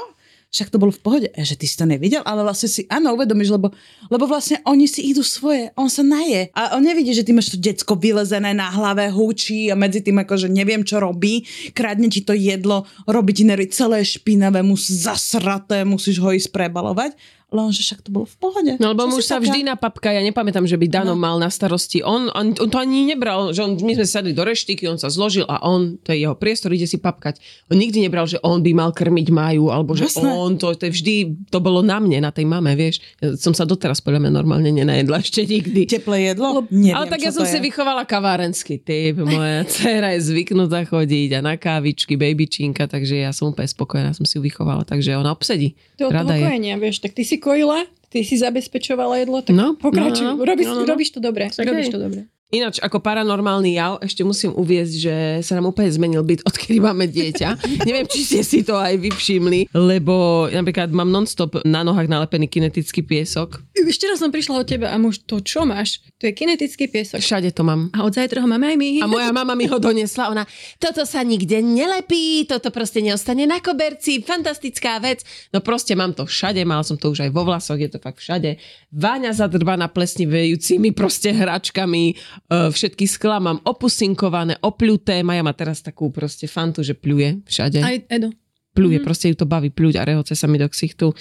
Však 0.53 0.69
to 0.69 0.77
bolo 0.77 0.93
v 0.93 1.01
pohode. 1.01 1.27
A 1.33 1.41
že 1.41 1.57
ty 1.57 1.65
si 1.65 1.73
to 1.73 1.89
nevidel, 1.89 2.21
ale 2.29 2.45
vlastne 2.45 2.69
si, 2.69 2.85
áno, 2.85 3.17
uvedomíš, 3.17 3.57
lebo, 3.57 3.73
lebo 4.13 4.29
vlastne 4.29 4.61
oni 4.69 4.85
si 4.85 5.09
idú 5.09 5.25
svoje, 5.25 5.73
on 5.73 5.89
sa 5.89 6.05
naje. 6.05 6.53
A 6.53 6.77
on 6.77 6.85
nevidí, 6.85 7.09
že 7.09 7.25
ty 7.25 7.33
máš 7.33 7.51
to 7.51 7.57
decko 7.57 7.97
vylezené 7.97 8.53
na 8.53 8.69
hlave, 8.69 9.09
húči 9.09 9.73
a 9.73 9.75
medzi 9.75 10.05
tým 10.05 10.21
akože 10.21 10.53
neviem, 10.53 10.85
čo 10.85 11.01
robí, 11.01 11.41
kradne 11.73 12.05
ti 12.05 12.21
to 12.21 12.37
jedlo, 12.37 12.85
robí 13.09 13.33
ti 13.33 13.43
nervy 13.49 13.73
celé 13.73 14.05
špinavé, 14.05 14.61
musí 14.61 14.93
zasraté, 14.93 15.81
musíš 15.81 16.21
ho 16.21 16.29
ísť 16.29 16.53
prebalovať 16.53 17.17
lenže 17.53 17.85
však 17.85 18.01
to 18.01 18.09
bolo 18.09 18.25
v 18.25 18.37
pohode. 18.41 18.71
No 18.81 18.97
lebo 18.97 19.05
muž 19.05 19.29
sa 19.29 19.37
taká? 19.37 19.45
vždy 19.45 19.59
napapka, 19.61 20.09
ja 20.09 20.25
nepamätám, 20.25 20.65
že 20.65 20.75
by 20.75 20.89
Dano 20.89 21.13
no. 21.13 21.21
mal 21.21 21.37
na 21.37 21.53
starosti. 21.53 22.01
On, 22.01 22.33
on, 22.33 22.57
on, 22.57 22.67
to 22.67 22.77
ani 22.81 23.05
nebral, 23.05 23.53
že 23.53 23.61
on, 23.61 23.77
my 23.77 23.93
sme 23.93 24.07
sadli 24.09 24.33
do 24.33 24.41
reštiky, 24.41 24.89
on 24.89 24.97
sa 24.97 25.13
zložil 25.13 25.45
a 25.45 25.61
on, 25.61 26.01
to 26.01 26.11
je 26.11 26.25
jeho 26.25 26.33
priestor, 26.33 26.73
ide 26.73 26.89
si 26.89 26.97
papkať. 26.97 27.37
On 27.69 27.77
nikdy 27.77 28.01
nebral, 28.01 28.25
že 28.25 28.41
on 28.41 28.65
by 28.65 28.73
mal 28.73 28.89
krmiť 28.89 29.29
Maju, 29.29 29.69
alebo 29.69 29.93
že 29.93 30.09
Jasné. 30.09 30.25
on, 30.25 30.57
to, 30.57 30.73
to 30.73 30.89
je 30.89 30.91
vždy, 30.97 31.15
to 31.53 31.61
bolo 31.61 31.85
na 31.85 32.01
mne, 32.01 32.25
na 32.25 32.33
tej 32.33 32.49
mame, 32.49 32.73
vieš. 32.73 33.05
Ja 33.21 33.37
som 33.37 33.53
sa 33.53 33.69
doteraz 33.69 34.01
podľa 34.01 34.25
mňa 34.25 34.31
normálne 34.33 34.73
nenajedla 34.73 35.21
ešte 35.21 35.45
nikdy. 35.45 35.85
Teplé 35.85 36.33
jedlo? 36.33 36.65
Neviem, 36.73 36.97
Ale 36.97 37.05
tak 37.13 37.21
ja 37.21 37.29
som 37.29 37.45
si 37.45 37.61
vychovala 37.61 38.09
kavárenský 38.09 38.81
typ. 38.81 39.21
Moja 39.21 39.61
dcera 39.69 40.17
je 40.17 40.25
zvyknutá 40.25 40.89
chodiť 40.89 41.37
a 41.37 41.39
na 41.45 41.53
kávičky, 41.53 42.17
babyčinka, 42.17 42.89
takže 42.89 43.21
ja 43.21 43.29
som 43.29 43.53
úplne 43.53 43.69
spokojná, 43.69 44.09
som 44.17 44.25
si 44.25 44.39
ju 44.39 44.41
vychovala, 44.41 44.81
takže 44.81 45.13
ona 45.13 45.29
obsedí. 45.29 45.77
To 46.01 46.09
od 46.09 46.17
toho 46.17 46.33
kojenia, 46.33 46.81
vieš, 46.81 47.03
tak 47.03 47.13
ty 47.13 47.21
si 47.21 47.42
kojila, 47.43 47.83
ty 48.07 48.23
si 48.23 48.39
zabezpečovala 48.39 49.19
jedlo, 49.19 49.43
tak 49.43 49.51
No, 49.51 49.75
pokračuj, 49.75 50.23
no, 50.23 50.39
no, 50.39 50.45
robíš, 50.47 50.67
no, 50.71 50.73
no, 50.73 50.79
no. 50.79 50.87
robíš 50.87 51.09
to 51.11 51.19
dobre, 51.19 51.51
Tak 51.51 51.67
robíš 51.67 51.91
to 51.91 51.99
dobre. 51.99 52.31
Ináč, 52.53 52.77
ako 52.85 53.01
paranormálny 53.01 53.81
jav, 53.81 53.97
ešte 54.05 54.21
musím 54.21 54.53
uviezť, 54.53 54.93
že 54.93 55.15
sa 55.41 55.57
nám 55.57 55.73
úplne 55.73 55.89
zmenil 55.89 56.21
byt, 56.21 56.45
odkedy 56.53 56.77
máme 56.77 57.09
dieťa. 57.09 57.81
Neviem, 57.81 58.05
či 58.05 58.21
ste 58.21 58.41
si 58.45 58.61
to 58.61 58.77
aj 58.77 58.93
vy 59.01 59.09
všimli, 59.09 59.73
lebo 59.73 60.45
napríklad 60.53 60.93
mám 60.93 61.09
non-stop 61.09 61.65
na 61.65 61.81
nohách 61.81 62.05
nalepený 62.05 62.45
kinetický 62.45 63.01
piesok. 63.01 63.57
Včera 63.73 64.13
som 64.21 64.29
prišla 64.29 64.61
od 64.61 64.69
teba 64.69 64.93
a 64.93 65.01
muž, 65.01 65.25
to 65.25 65.41
čo 65.41 65.65
máš? 65.65 66.05
To 66.21 66.29
je 66.29 66.33
kinetický 66.37 66.93
piesok. 66.93 67.25
Všade 67.25 67.49
to 67.57 67.65
mám. 67.65 67.89
A 67.89 68.05
od 68.05 68.13
zajtra 68.13 68.45
ho 68.45 68.47
máme 68.47 68.69
aj 68.69 68.77
my. 68.77 68.89
A 69.01 69.09
moja 69.09 69.33
mama 69.33 69.57
mi 69.57 69.65
ho 69.65 69.81
donesla, 69.81 70.29
ona, 70.29 70.45
toto 70.77 71.09
sa 71.09 71.25
nikde 71.25 71.57
nelepí, 71.57 72.45
toto 72.45 72.69
proste 72.69 73.01
neostane 73.01 73.49
na 73.49 73.65
koberci, 73.65 74.21
fantastická 74.21 75.01
vec. 75.01 75.25
No 75.49 75.65
proste 75.65 75.97
mám 75.97 76.13
to 76.13 76.29
všade, 76.29 76.61
mal 76.69 76.85
som 76.85 77.01
to 77.01 77.09
už 77.09 77.25
aj 77.25 77.31
vo 77.33 77.49
vlasoch, 77.49 77.81
je 77.81 77.89
to 77.89 77.97
fakt 77.97 78.21
všade. 78.21 78.61
Váňa 78.93 79.33
zadrbaná 79.33 79.89
plesnivejúcimi 79.89 80.93
proste 80.93 81.33
hračkami, 81.33 82.13
všetky 82.53 83.05
skla 83.09 83.41
mám 83.41 83.59
opusinkované, 83.65 84.59
opľuté, 84.61 85.25
Maja 85.25 85.41
má 85.41 85.53
teraz 85.55 85.81
takú 85.81 86.13
proste 86.13 86.45
fantu, 86.45 86.85
že 86.85 86.93
pľuje 86.93 87.47
všade. 87.47 87.79
Aj 87.81 87.97
Edo. 88.09 88.29
Pľuje, 88.73 89.05
proste 89.05 89.29
ju 89.29 89.37
to 89.37 89.45
baví 89.45 89.69
pľuť 89.69 90.01
a 90.01 90.03
rehoce 90.03 90.33
sa 90.33 90.49
mi 90.49 90.57
do 90.57 90.65
ksichtu. 90.65 91.13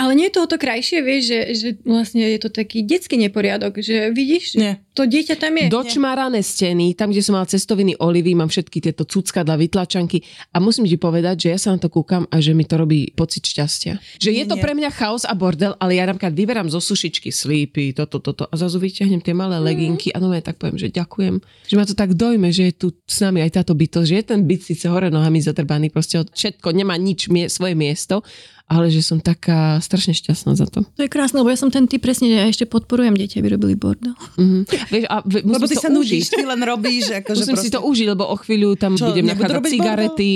Ale 0.00 0.16
nie 0.16 0.32
je 0.32 0.34
to 0.40 0.48
o 0.48 0.48
to 0.48 0.56
krajšie, 0.56 1.04
vieš, 1.04 1.22
že, 1.28 1.38
že 1.52 1.68
vlastne 1.84 2.24
je 2.24 2.40
to 2.40 2.48
taký 2.48 2.80
detský 2.80 3.20
neporiadok, 3.20 3.84
že 3.84 4.08
vidíš, 4.08 4.56
Nie. 4.56 4.80
to 4.96 5.04
dieťa 5.04 5.36
tam 5.36 5.52
je. 5.60 5.68
Dočmarané 5.68 6.40
steny, 6.40 6.96
tam, 6.96 7.12
kde 7.12 7.20
som 7.20 7.36
mala 7.36 7.44
cestoviny 7.44 8.00
olivy, 8.00 8.32
mám 8.32 8.48
všetky 8.48 8.80
tieto 8.80 9.04
cuckadla, 9.04 9.60
vytlačanky 9.60 10.24
a 10.50 10.58
musím 10.58 10.88
ti 10.88 10.96
povedať, 10.96 11.36
že 11.36 11.48
ja 11.52 11.58
sa 11.60 11.76
na 11.76 11.78
to 11.78 11.92
kúkam 11.92 12.24
a 12.32 12.40
že 12.40 12.56
mi 12.56 12.64
to 12.64 12.80
robí 12.80 13.12
pocit 13.12 13.44
šťastia. 13.44 14.00
Že 14.16 14.30
je 14.32 14.44
to 14.48 14.56
Nie. 14.56 14.62
pre 14.64 14.72
mňa 14.72 14.88
chaos 14.88 15.28
a 15.28 15.36
bordel, 15.36 15.76
ale 15.76 16.00
ja 16.00 16.08
napríklad 16.08 16.32
vyberám 16.32 16.72
zo 16.72 16.80
sušičky 16.80 17.28
slípy, 17.28 17.92
toto, 17.92 18.24
toto 18.24 18.48
a 18.48 18.54
zrazu 18.56 18.80
vyťahnem 18.80 19.20
tie 19.20 19.36
malé 19.36 19.60
leginky 19.60 20.08
a 20.16 20.18
no 20.18 20.32
ja 20.32 20.40
tak 20.40 20.56
poviem, 20.56 20.80
že 20.80 20.88
ďakujem. 20.88 21.44
Že 21.68 21.74
ma 21.76 21.84
to 21.84 21.92
tak 21.92 22.16
dojme, 22.16 22.48
že 22.48 22.72
je 22.72 22.74
tu 22.74 22.86
s 23.04 23.20
nami 23.20 23.44
aj 23.44 23.60
táto 23.60 23.76
bytosť, 23.76 24.08
že 24.08 24.16
je 24.16 24.24
ten 24.24 24.40
byt 24.48 24.64
síce 24.64 24.88
hore 24.88 25.12
nohami 25.12 25.44
zadrbaný, 25.44 25.92
proste 25.92 26.24
všetko, 26.24 26.72
nemá 26.72 26.96
nič 26.96 27.28
mie- 27.28 27.52
svoje 27.52 27.76
miesto, 27.76 28.24
ale 28.70 28.86
že 28.86 29.02
som 29.02 29.18
taká 29.18 29.82
strašne 29.82 30.14
šťastná 30.14 30.54
za 30.54 30.70
to. 30.70 30.86
To 30.86 31.02
je 31.02 31.10
krásne, 31.10 31.42
lebo 31.42 31.50
ja 31.50 31.58
som 31.58 31.74
ten 31.74 31.90
typ 31.90 31.98
presne, 31.98 32.30
ja 32.30 32.46
ešte 32.46 32.70
podporujem 32.70 33.18
deti, 33.18 33.42
aby 33.42 33.58
robili 33.58 33.74
bordel. 33.74 34.14
Mhm. 34.38 34.70
Vieš, 34.94 35.04
a 35.10 35.26
v, 35.26 35.42
musím 35.42 35.54
Lebo 35.58 35.66
ty 35.66 35.76
sa 35.76 35.90
nudíš, 35.90 36.30
ty 36.30 36.46
len 36.46 36.62
robíš, 36.62 37.10
akože 37.26 37.42
Musím 37.42 37.58
proste... 37.58 37.66
si 37.66 37.74
to 37.74 37.82
užiť, 37.82 38.06
lebo 38.14 38.30
o 38.30 38.36
chvíľu 38.38 38.78
tam 38.78 38.94
Čo, 38.94 39.10
budem 39.10 39.26
nachádzať 39.26 39.62
cigarety. 39.66 40.30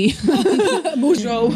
Mužov. 1.03 1.55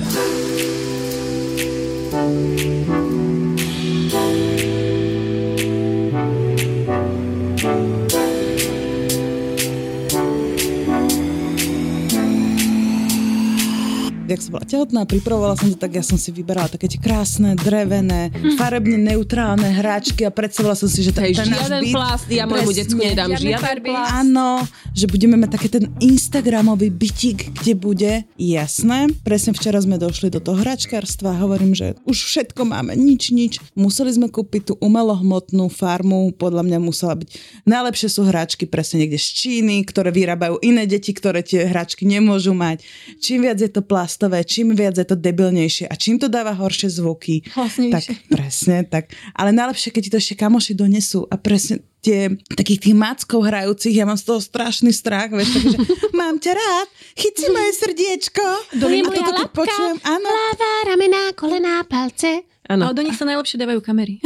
Jak 14.29 14.45
som 14.45 14.61
bola 14.61 14.67
tehotná, 14.69 15.01
pripravovala 15.09 15.57
som 15.57 15.73
to, 15.73 15.81
tak 15.81 15.97
ja 15.97 16.05
som 16.05 16.21
si 16.21 16.29
vyberala 16.29 16.69
také 16.69 16.85
tie 16.85 17.01
krásne, 17.01 17.57
drevené, 17.57 18.29
farebne 18.61 19.01
neutrálne 19.01 19.65
hráčky 19.73 20.29
a 20.29 20.31
predstavila 20.31 20.77
som 20.77 20.85
si, 20.85 21.01
že 21.01 21.17
ten, 21.17 21.33
Hej, 21.33 21.41
ten 21.41 21.49
náš 21.49 21.73
byt, 21.81 21.97
plast, 21.97 22.29
ja 22.29 22.45
môjmu 22.45 22.73
decku 22.77 23.01
nedám 23.01 23.33
žiaden 23.33 23.81
plast. 23.89 24.13
Áno, 24.21 24.69
že 24.93 25.09
budeme 25.09 25.41
mať 25.41 25.51
také 25.57 25.69
ten 25.73 25.89
Instagramový 26.05 26.93
bytik, 26.93 27.57
kde 27.57 27.73
bude 27.73 28.13
jasné. 28.37 29.09
Presne 29.25 29.57
včera 29.57 29.81
sme 29.81 29.97
došli 29.97 30.29
do 30.29 30.45
toho 30.45 30.61
hračkárstva 30.61 31.41
hovorím, 31.41 31.73
že 31.73 31.97
už 32.05 32.29
všetko 32.29 32.69
máme, 32.69 32.93
nič, 33.01 33.33
nič. 33.33 33.65
Museli 33.73 34.13
sme 34.13 34.29
kúpiť 34.29 34.71
tú 34.71 34.75
umelohmotnú 34.85 35.73
farmu, 35.73 36.37
podľa 36.37 36.69
mňa 36.69 36.79
musela 36.85 37.17
byť. 37.17 37.29
Najlepšie 37.65 38.09
sú 38.13 38.29
hračky 38.29 38.69
presne 38.69 39.09
niekde 39.09 39.17
z 39.17 39.29
Číny, 39.33 39.89
ktoré 39.89 40.13
vyrábajú 40.13 40.61
iné 40.61 40.85
deti, 40.85 41.17
ktoré 41.17 41.41
tie 41.41 41.65
hračky 41.65 42.05
nemôžu 42.05 42.53
mať. 42.53 42.85
Čím 43.25 43.49
viac 43.49 43.57
je 43.57 43.71
to 43.73 43.81
plastové, 44.19 44.43
čím 44.43 44.75
viac 44.75 44.99
je 44.99 45.07
to 45.07 45.15
debilnejšie 45.15 45.87
a 45.87 45.95
čím 45.95 46.19
to 46.19 46.27
dáva 46.27 46.51
horšie 46.51 46.91
zvuky. 46.91 47.47
Hlasnejšie. 47.55 47.95
Tak 47.95 48.05
presne, 48.27 48.77
tak. 48.83 49.15
Ale 49.31 49.55
najlepšie, 49.55 49.95
keď 49.95 50.03
ti 50.03 50.11
to 50.11 50.19
ešte 50.19 50.35
kamoši 50.35 50.75
donesú 50.75 51.23
a 51.31 51.39
presne 51.39 51.87
tie 52.03 52.35
takých 52.51 52.91
tých 52.91 52.97
mackov 52.99 53.47
hrajúcich, 53.47 53.95
ja 53.95 54.03
mám 54.03 54.19
z 54.19 54.27
toho 54.27 54.43
strašný 54.43 54.91
strach, 54.91 55.31
vieš, 55.31 55.55
takže, 55.55 55.71
že 55.71 55.79
mám 56.19 56.35
ťa 56.43 56.51
rád, 56.51 56.89
chyť 57.15 57.35
si 57.39 57.47
moje 57.55 57.71
srdiečko. 57.79 58.47
A 58.75 58.87
moja 58.91 59.23
toto 59.23 59.31
labka, 59.39 59.55
počujem, 59.55 59.97
áno, 60.03 60.27
hlava, 60.27 60.73
ramená, 60.91 61.23
kolená, 61.39 61.87
palce. 61.87 62.43
Áno. 62.67 62.91
Ale 62.91 62.99
do 62.99 63.07
nich 63.07 63.15
sa 63.15 63.23
najlepšie 63.23 63.55
dávajú 63.55 63.81
kamery. 63.87 64.19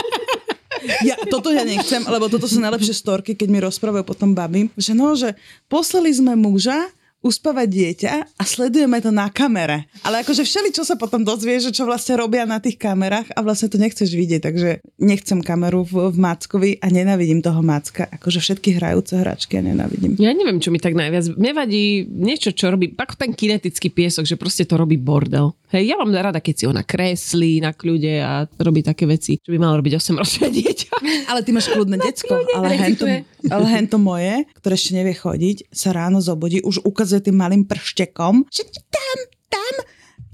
ja, 1.08 1.20
toto 1.28 1.52
ja 1.52 1.68
nechcem, 1.68 2.00
lebo 2.08 2.32
toto 2.32 2.48
sú 2.48 2.56
najlepšie 2.64 2.96
storky, 2.96 3.36
keď 3.36 3.48
mi 3.52 3.60
rozprávajú 3.60 4.08
potom 4.08 4.32
babi, 4.32 4.72
že 4.80 4.96
no, 4.96 5.12
že 5.12 5.36
poslali 5.68 6.08
sme 6.10 6.32
muža 6.32 6.88
uspávať 7.20 7.68
dieťa 7.68 8.12
a 8.40 8.42
sledujeme 8.48 8.96
to 9.04 9.12
na 9.12 9.28
kamere. 9.28 9.88
Ale 10.04 10.24
akože 10.24 10.44
všeli, 10.44 10.72
čo 10.72 10.88
sa 10.88 10.96
potom 10.96 11.20
dozvie, 11.20 11.60
že 11.60 11.72
čo 11.72 11.84
vlastne 11.84 12.16
robia 12.16 12.48
na 12.48 12.58
tých 12.58 12.80
kamerách 12.80 13.32
a 13.36 13.44
vlastne 13.44 13.68
to 13.68 13.76
nechceš 13.76 14.12
vidieť, 14.16 14.40
takže 14.40 14.68
nechcem 15.00 15.44
kameru 15.44 15.84
v, 15.84 16.12
v 16.12 16.16
Mackovi 16.16 16.70
a 16.80 16.88
nenávidím 16.88 17.44
toho 17.44 17.60
Macka. 17.60 18.08
Akože 18.08 18.40
všetky 18.40 18.80
hrajúce 18.80 19.20
hračky 19.20 19.60
ja 19.60 19.62
nenávidím. 19.62 20.16
Ja 20.16 20.32
neviem, 20.32 20.58
čo 20.64 20.72
mi 20.72 20.80
tak 20.80 20.96
najviac. 20.96 21.36
Mne 21.36 21.52
vadí 21.52 22.08
niečo, 22.08 22.56
čo 22.56 22.72
robí, 22.72 22.96
ako 22.96 23.14
ten 23.20 23.36
kinetický 23.36 23.92
piesok, 23.92 24.24
že 24.24 24.40
proste 24.40 24.64
to 24.64 24.80
robí 24.80 24.96
bordel. 24.96 25.52
Hej, 25.70 25.94
ja 25.94 25.96
mám 26.02 26.10
rada, 26.10 26.42
keď 26.42 26.54
si 26.58 26.64
ona 26.66 26.82
kreslí 26.82 27.62
na 27.62 27.70
kľude 27.70 28.18
a 28.18 28.42
robí 28.58 28.82
také 28.82 29.06
veci, 29.06 29.38
čo 29.38 29.54
by 29.54 29.58
malo 29.62 29.78
robiť 29.78 30.02
8-ročné 30.02 30.50
dieťa. 30.58 30.92
Ale 31.30 31.46
ty 31.46 31.54
máš 31.54 31.70
kľudné 31.70 31.94
decko. 31.94 32.42
Ale 32.58 32.74
hento, 32.74 33.06
ale 33.46 33.64
hento 33.78 33.96
moje, 34.02 34.50
ktoré 34.58 34.74
ešte 34.74 34.98
nevie 34.98 35.14
chodiť, 35.14 35.70
sa 35.70 35.94
ráno 35.94 36.18
zobudí, 36.18 36.58
už 36.66 36.82
ukazuje 36.82 37.30
tým 37.30 37.38
malým 37.38 37.62
prštekom, 37.70 38.50
že 38.50 38.66
tam, 38.90 39.18
tam, 39.46 39.74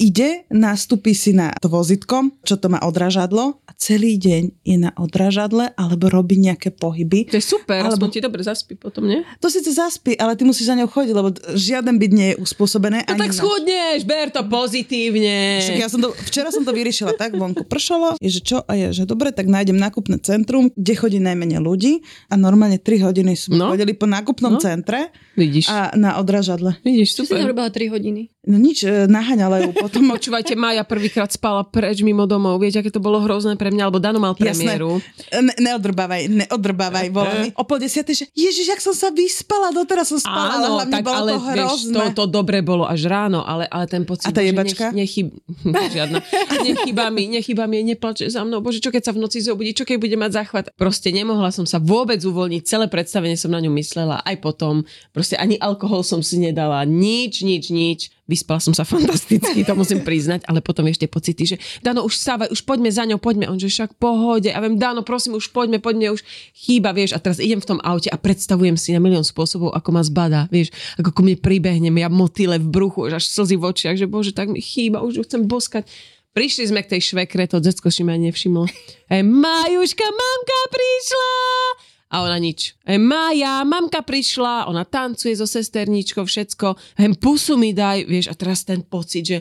ide, 0.01 0.49
nastúpi 0.49 1.13
si 1.13 1.37
na 1.37 1.53
to 1.61 1.69
vozitko, 1.69 2.33
čo 2.41 2.57
to 2.57 2.73
má 2.73 2.81
odrážadlo 2.81 3.61
celý 3.77 4.17
deň 4.17 4.43
je 4.63 4.77
na 4.79 4.91
odrážadle 4.95 5.69
alebo 5.73 6.09
robí 6.09 6.37
nejaké 6.37 6.71
pohyby. 6.71 7.29
To 7.29 7.37
je 7.37 7.45
super, 7.45 7.81
Alebo- 7.83 8.09
ti 8.09 8.19
dobre 8.19 8.41
zaspí 8.41 8.75
potom, 8.75 9.05
nie? 9.05 9.21
To 9.39 9.47
síce 9.47 9.69
zaspí, 9.69 10.15
ale 10.15 10.33
ty 10.33 10.43
musíš 10.43 10.67
za 10.67 10.75
ňou 10.75 10.87
chodiť, 10.87 11.13
lebo 11.13 11.29
žiaden 11.53 11.95
byt 11.95 12.11
nie 12.11 12.29
je 12.29 12.37
uspôsobené. 12.37 13.05
No 13.05 13.11
ani 13.11 13.21
tak 13.21 13.31
na- 13.31 13.37
schudneš, 13.37 14.01
ber 14.03 14.29
to 14.29 14.43
pozitívne. 14.43 15.61
Však 15.61 15.77
ja 15.79 15.89
som 15.89 16.01
to, 16.01 16.09
včera 16.23 16.49
som 16.49 16.63
to 16.63 16.71
vyriešila 16.71 17.13
tak, 17.15 17.35
vonku 17.35 17.65
pršalo, 17.65 18.17
je, 18.19 18.31
že 18.31 18.41
čo, 18.41 18.57
a 18.61 18.73
je, 18.73 18.87
že 18.93 19.05
dobre, 19.05 19.31
tak 19.31 19.47
nájdem 19.47 19.77
nákupné 19.77 20.19
centrum, 20.19 20.73
kde 20.73 20.95
chodí 20.95 21.19
najmenej 21.19 21.59
ľudí 21.59 22.01
a 22.27 22.35
normálne 22.35 22.77
3 22.77 23.03
hodiny 23.03 23.33
sme 23.35 23.57
No. 23.57 23.69
chodili 23.69 23.93
po 23.93 24.07
nákupnom 24.07 24.57
No. 24.57 24.59
centre 24.59 25.13
Vidíš, 25.35 25.69
a 25.69 25.93
na 25.93 26.17
odražadle. 26.17 26.81
vidíš, 26.81 27.13
Čo 27.13 27.23
si 27.23 27.31
tam 27.31 27.39
super. 27.39 27.51
robila 27.51 27.69
3 27.69 27.89
hodiny? 27.89 28.33
No 28.47 28.63
nič, 28.63 28.87
e, 28.87 29.11
naháňala 29.11 29.59
ju 29.67 29.71
potom. 29.75 30.07
Počúvajte, 30.07 30.55
Maja 30.55 30.87
prvýkrát 30.87 31.27
spala 31.35 31.67
preč 31.67 32.07
mimo 32.07 32.31
domov. 32.31 32.63
Viete, 32.63 32.79
aké 32.79 32.95
to 32.95 33.03
bolo 33.03 33.19
hrozné 33.19 33.59
pre 33.59 33.75
mňa, 33.75 33.91
alebo 33.91 33.99
Dano 33.99 34.23
mal 34.23 34.39
premiéru. 34.39 35.03
Ne, 35.35 35.53
neodrbávaj, 35.59 36.31
neodrbávaj, 36.31 37.07
volá 37.11 37.35
mi. 37.43 37.51
O 37.59 37.67
pol 37.67 37.83
desiatej, 37.83 38.23
že 38.23 38.25
ježiš, 38.39 38.71
jak 38.71 38.81
som 38.81 38.95
sa 38.95 39.11
vyspala, 39.11 39.75
doteraz 39.75 40.15
som 40.15 40.23
spala, 40.23 40.63
ale 40.63 40.67
Áno, 40.71 40.75
hlavne 40.79 40.95
tak 40.95 41.03
bolo 41.03 41.19
ale 41.19 41.31
to 41.31 41.39
vieš, 41.43 41.59
hrozné. 41.59 41.95
to, 41.99 42.03
to 42.15 42.25
dobre 42.31 42.59
bolo 42.63 42.87
až 42.87 43.01
ráno, 43.11 43.43
ale, 43.43 43.67
ale 43.67 43.85
ten 43.91 44.07
pocit, 44.07 44.31
A 44.31 44.31
tá 44.31 44.47
jebačka? 44.47 44.95
Nech, 44.95 45.11
nechyb, 45.11 45.35
žiadna, 45.99 46.23
nechýba 46.63 47.11
mi, 47.11 47.27
nechýba 47.27 47.65
mi, 47.67 47.83
neplače 47.83 48.31
za 48.31 48.47
mnou, 48.47 48.63
bože, 48.63 48.79
čo 48.79 48.95
keď 48.95 49.11
sa 49.11 49.13
v 49.13 49.27
noci 49.27 49.43
zobudí, 49.43 49.75
čo 49.75 49.83
keď 49.83 49.99
bude 49.99 50.15
mať 50.15 50.31
záchvat. 50.39 50.65
Proste 50.79 51.11
nemohla 51.11 51.51
som 51.51 51.67
sa 51.67 51.83
vôbec 51.83 52.23
uvoľniť, 52.23 52.63
celé 52.63 52.87
predstavenie 52.87 53.35
som 53.35 53.51
na 53.51 53.59
ňu 53.59 53.75
myslela, 53.75 54.23
aj 54.23 54.39
potom, 54.39 54.87
proste 55.11 55.35
ani 55.35 55.59
alkohol 55.59 56.07
som 56.07 56.23
si 56.23 56.39
nedala, 56.39 56.87
nič, 56.87 57.43
nič, 57.43 57.75
nič. 57.75 58.01
Vyspala 58.37 58.61
som 58.61 58.77
sa 58.77 58.85
fantasticky, 58.85 59.65
to 59.65 59.73
musím 59.73 60.05
priznať, 60.05 60.45
ale 60.45 60.61
potom 60.61 60.85
vieš 60.85 61.01
tie 61.01 61.09
pocity, 61.09 61.43
že 61.49 61.57
Dano, 61.81 62.05
už 62.05 62.21
sávaj, 62.21 62.53
už 62.53 62.69
poďme 62.69 62.93
za 62.93 63.09
ňou, 63.09 63.17
poďme. 63.17 63.49
On, 63.49 63.57
že 63.57 63.73
však 63.73 63.97
pohode. 63.97 64.53
A 64.53 64.61
viem, 64.61 64.77
Dano, 64.77 65.01
prosím, 65.01 65.41
už 65.41 65.49
poďme, 65.57 65.81
poďme, 65.81 66.13
už 66.13 66.21
chýba, 66.53 66.93
vieš. 66.93 67.17
A 67.17 67.19
teraz 67.19 67.41
idem 67.41 67.65
v 67.65 67.69
tom 67.73 67.81
aute 67.81 68.13
a 68.13 68.21
predstavujem 68.21 68.77
si 68.77 68.93
na 68.93 69.01
milión 69.01 69.25
spôsobov, 69.25 69.73
ako 69.73 69.89
ma 69.97 70.05
zbada, 70.05 70.45
vieš, 70.53 70.69
ako 71.01 71.17
ku 71.17 71.21
mne 71.25 71.41
pribehnem, 71.41 71.97
ja 71.97 72.13
motyle 72.13 72.61
v 72.61 72.69
bruchu, 72.69 73.09
až 73.09 73.25
slzy 73.25 73.57
v 73.57 73.65
očiach, 73.73 73.97
že 73.97 74.05
bože, 74.05 74.37
tak 74.37 74.53
mi 74.53 74.61
chýba, 74.61 75.01
už 75.01 75.17
ju 75.17 75.23
chcem 75.25 75.49
boskať. 75.49 75.89
Prišli 76.37 76.69
sme 76.69 76.85
k 76.85 76.93
tej 76.93 77.17
švekre, 77.17 77.49
to 77.49 77.65
decko 77.65 77.89
si 77.89 78.05
ma 78.05 78.13
nevšimlo. 78.21 78.69
Ej, 79.09 79.25
Majuška, 79.25 80.05
mamka 80.05 80.61
prišla! 80.69 81.96
A 82.07 82.23
ona 82.23 82.39
nič. 82.39 82.79
Ej, 82.87 83.03
Maja, 83.03 83.67
mamka 83.67 83.99
prišla, 83.99 84.71
ona 84.71 84.87
tancuje 84.87 85.35
so 85.35 85.43
sesterničkou, 85.43 86.23
všetko. 86.23 86.79
Ej, 87.03 87.19
pusu 87.19 87.59
mi 87.59 87.75
daj, 87.75 88.07
vieš, 88.07 88.31
a 88.31 88.35
teraz 88.39 88.63
ten 88.63 88.87
pocit, 88.87 89.27
že 89.27 89.39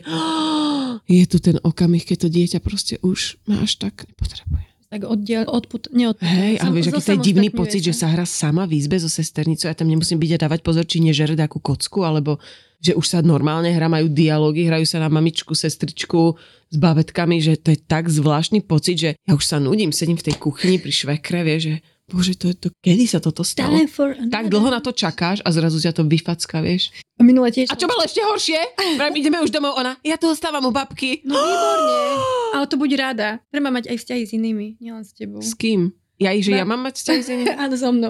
je 1.06 1.24
tu 1.30 1.38
ten 1.38 1.62
okamih, 1.62 2.02
keď 2.02 2.26
to 2.26 2.28
dieťa 2.28 2.58
proste 2.58 2.98
už 3.06 3.38
až 3.46 3.70
tak 3.78 4.10
nepotrebuje. 4.10 4.66
Tak 4.86 5.02
oddiel, 5.02 5.46
odput, 5.50 5.90
neodput. 5.94 6.22
Hej, 6.22 6.62
ale 6.62 6.70
vieš, 6.78 6.94
aký 6.94 7.02
to 7.02 7.14
je 7.18 7.26
divný 7.26 7.48
pocit, 7.50 7.82
že 7.82 7.94
sa... 7.94 8.06
hrá 8.06 8.22
sama 8.22 8.70
v 8.70 8.78
izbe 8.78 8.98
so 8.98 9.10
sesternicou, 9.10 9.66
ja 9.66 9.74
tam 9.74 9.90
nemusím 9.90 10.18
byť 10.18 10.38
a 10.38 10.42
dávať 10.46 10.60
pozor, 10.62 10.86
či 10.86 11.02
nežere 11.02 11.34
takú 11.34 11.58
kocku, 11.58 12.06
alebo 12.06 12.38
že 12.78 12.94
už 12.94 13.06
sa 13.06 13.18
normálne 13.18 13.74
hrá, 13.74 13.90
majú 13.90 14.06
dialógy, 14.06 14.66
hrajú 14.66 14.86
sa 14.86 15.02
na 15.02 15.10
mamičku, 15.10 15.58
sestričku 15.58 16.38
s 16.70 16.76
babetkami, 16.78 17.42
že 17.42 17.58
to 17.58 17.74
je 17.74 17.78
tak 17.82 18.06
zvláštny 18.06 18.62
pocit, 18.62 18.96
že 18.98 19.10
ja 19.18 19.32
už 19.34 19.42
sa 19.42 19.58
nudím, 19.58 19.90
sedím 19.90 20.18
v 20.18 20.30
tej 20.30 20.36
kuchyni 20.38 20.78
pri 20.78 20.92
švekre, 20.94 21.42
vieš, 21.42 21.62
že 21.66 21.74
bože, 22.06 22.38
to, 22.38 22.54
to, 22.54 22.68
kedy 22.82 23.04
sa 23.10 23.18
toto 23.18 23.42
stalo? 23.42 23.74
For 23.90 24.14
Tak 24.14 24.46
dlho 24.46 24.70
na 24.70 24.78
to 24.78 24.94
čakáš 24.94 25.42
a 25.42 25.50
zrazu 25.50 25.82
ťa 25.82 25.92
to 25.92 26.02
vyfacka, 26.06 26.62
vieš. 26.62 26.94
A 27.18 27.26
minule 27.26 27.50
tiež. 27.50 27.72
A 27.72 27.78
čo 27.78 27.90
bolo 27.90 28.06
ešte 28.06 28.22
horšie? 28.22 28.60
Vrajme, 28.98 29.16
ideme 29.18 29.38
už 29.42 29.50
domov, 29.50 29.74
ona, 29.74 29.98
ja 30.06 30.14
tu 30.20 30.30
ostávam 30.30 30.62
u 30.68 30.72
babky. 30.72 31.26
No 31.26 31.34
výborne. 31.34 31.98
Ale 32.56 32.64
to 32.70 32.76
buď 32.78 32.90
rada. 32.96 33.28
Treba 33.50 33.68
mať 33.74 33.90
aj 33.90 33.96
vzťahy 33.98 34.22
s 34.22 34.32
inými, 34.32 34.66
nielen 34.78 35.02
s 35.02 35.12
tebou. 35.12 35.42
S 35.42 35.52
kým? 35.58 35.90
Ja, 36.16 36.32
že 36.32 36.56
ja 36.56 36.64
mám 36.64 36.80
mať 36.80 36.96
vzťahy 36.96 37.20
s 37.20 37.28
iným? 37.28 37.46
Áno, 37.62 37.74
so 37.76 37.92
mnou. 37.92 38.08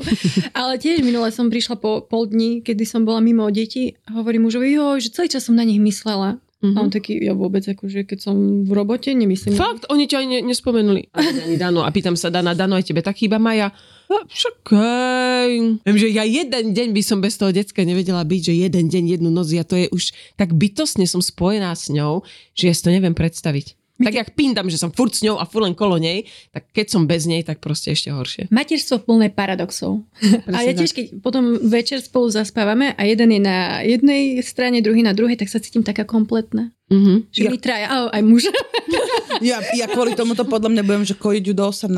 Ale 0.54 0.78
tiež 0.78 1.02
minule 1.02 1.34
som 1.34 1.50
prišla 1.50 1.74
po 1.74 2.06
pol 2.06 2.30
dní, 2.30 2.62
kedy 2.62 2.86
som 2.86 3.02
bola 3.02 3.18
mimo 3.18 3.50
deti 3.50 3.98
a 4.06 4.22
hovorím 4.22 4.46
mužovi, 4.46 4.78
jo, 4.78 4.94
že 5.02 5.10
celý 5.10 5.26
čas 5.26 5.42
som 5.42 5.58
na 5.58 5.66
nich 5.66 5.82
myslela. 5.82 6.38
A 6.64 6.80
on 6.80 6.88
Mhm. 6.88 6.94
taký, 6.96 7.20
ja 7.20 7.36
vôbec, 7.36 7.60
akože 7.68 8.08
keď 8.08 8.18
som 8.24 8.64
v 8.64 8.72
robote, 8.72 9.12
nemyslím. 9.12 9.60
Fakt, 9.60 9.84
oni 9.92 10.08
ťa 10.08 10.24
aj 10.24 10.26
ne, 10.26 10.38
nespomenuli. 10.40 11.02
Ani 11.44 11.60
Dano. 11.60 11.84
A 11.84 11.92
pýtam 11.92 12.16
sa 12.16 12.32
Dana, 12.32 12.56
Dano, 12.56 12.80
aj 12.80 12.88
tebe 12.88 13.04
tak 13.04 13.20
chýba 13.20 13.36
Maja? 13.36 13.76
A 14.08 14.16
však 14.24 14.56
hej. 14.72 15.76
Viem, 15.84 15.96
že 16.00 16.08
ja 16.08 16.24
jeden 16.24 16.72
deň 16.72 16.88
by 16.96 17.02
som 17.04 17.18
bez 17.20 17.36
toho 17.36 17.52
decka 17.52 17.84
nevedela 17.84 18.24
byť, 18.24 18.40
že 18.40 18.54
jeden 18.56 18.88
deň, 18.88 19.04
jednu 19.20 19.28
noc, 19.28 19.52
ja 19.52 19.68
to 19.68 19.76
je 19.76 19.90
už 19.92 20.16
tak 20.38 20.56
bytostne 20.56 21.04
som 21.04 21.20
spojená 21.20 21.76
s 21.76 21.92
ňou, 21.92 22.24
že 22.56 22.70
ja 22.70 22.74
si 22.74 22.80
to 22.80 22.94
neviem 22.94 23.12
predstaviť. 23.12 23.76
Tak 23.96 24.12
jak 24.12 24.28
pindam, 24.36 24.68
že 24.68 24.76
som 24.76 24.92
furt 24.92 25.16
s 25.16 25.24
ňou 25.24 25.40
a 25.40 25.48
furt 25.48 25.64
len 25.64 25.72
kolo 25.72 25.96
nej, 25.96 26.28
tak 26.52 26.68
keď 26.68 26.86
som 26.92 27.08
bez 27.08 27.24
nej, 27.24 27.40
tak 27.40 27.64
proste 27.64 27.96
ešte 27.96 28.12
horšie. 28.12 28.52
Materstvo 28.52 29.00
plné 29.00 29.32
paradoxov. 29.32 30.04
a 30.52 30.58
ja 30.60 30.76
tiež, 30.76 30.92
keď 30.92 31.06
potom 31.24 31.56
večer 31.64 32.04
spolu 32.04 32.28
zaspávame 32.28 32.92
a 32.92 33.02
jeden 33.08 33.32
je 33.32 33.40
na 33.40 33.80
jednej 33.80 34.44
strane, 34.44 34.84
druhý 34.84 35.00
na 35.00 35.16
druhej, 35.16 35.40
tak 35.40 35.48
sa 35.48 35.64
cítim 35.64 35.80
taká 35.80 36.04
kompletná. 36.04 36.75
Mhm. 36.86 37.34
Že 37.34 37.50
my 37.50 37.58
traja, 37.58 37.86
á, 37.90 37.96
aj 38.14 38.22
muž. 38.22 38.46
Ja, 39.42 39.60
ja 39.76 39.84
kvôli 39.90 40.16
tomuto 40.16 40.48
podľa 40.48 40.72
mňa 40.72 40.82
budem, 40.86 41.04
že 41.04 41.12
kojiť 41.12 41.44
ju 41.44 41.52
do 41.52 41.68
18 41.68 41.92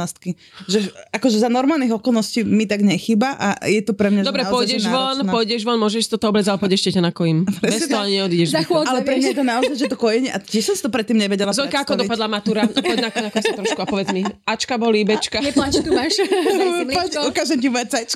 Že 0.67 0.79
akože 1.15 1.39
za 1.39 1.47
normálnych 1.47 1.95
okolností 1.95 2.43
mi 2.43 2.67
tak 2.67 2.83
nechýba 2.83 3.39
a 3.39 3.49
je 3.63 3.79
to 3.85 3.95
pre 3.95 4.11
mňa, 4.11 4.27
že 4.27 4.29
Dobre, 4.33 4.43
naozaj, 4.43 4.55
pôjdeš 4.59 4.81
že 4.83 4.91
von, 4.91 5.17
pôjdeš 5.29 5.61
von, 5.63 5.79
môžeš 5.79 6.05
toto 6.11 6.35
oblec, 6.35 6.51
ale 6.51 6.59
pôjdeš 6.59 6.89
ešte 6.89 6.99
ťa 6.99 7.03
nakojím. 7.13 7.47
Bez 7.63 7.87
toho 7.87 8.07
neodídeš. 8.11 8.55
Ale 8.59 9.01
pre 9.07 9.23
mňa 9.23 9.29
je 9.31 9.39
to 9.39 9.47
naozaj, 9.47 9.75
že 9.79 9.87
to 9.87 9.97
kojenie, 9.99 10.31
a 10.35 10.39
tiež 10.43 10.73
som 10.73 10.75
si 10.75 10.83
to 10.83 10.91
predtým 10.91 11.19
nevedela 11.21 11.55
Zojka, 11.55 11.87
ako 11.87 11.95
dopadla 11.95 12.27
matúra? 12.27 12.67
No, 12.67 12.75
Poď 12.89 12.99
na, 13.07 13.11
na 13.11 13.31
sa 13.31 13.53
trošku 13.55 13.79
a 13.79 13.87
povedz 13.87 14.11
mi. 14.11 14.27
Ačka 14.43 14.75
boli, 14.75 15.07
bečka. 15.07 15.39
Neplač, 15.39 15.79
tu 15.79 15.91
máš. 15.95 16.19
Poď, 16.99 17.13
ukážem 17.29 17.59
ti. 17.63 17.69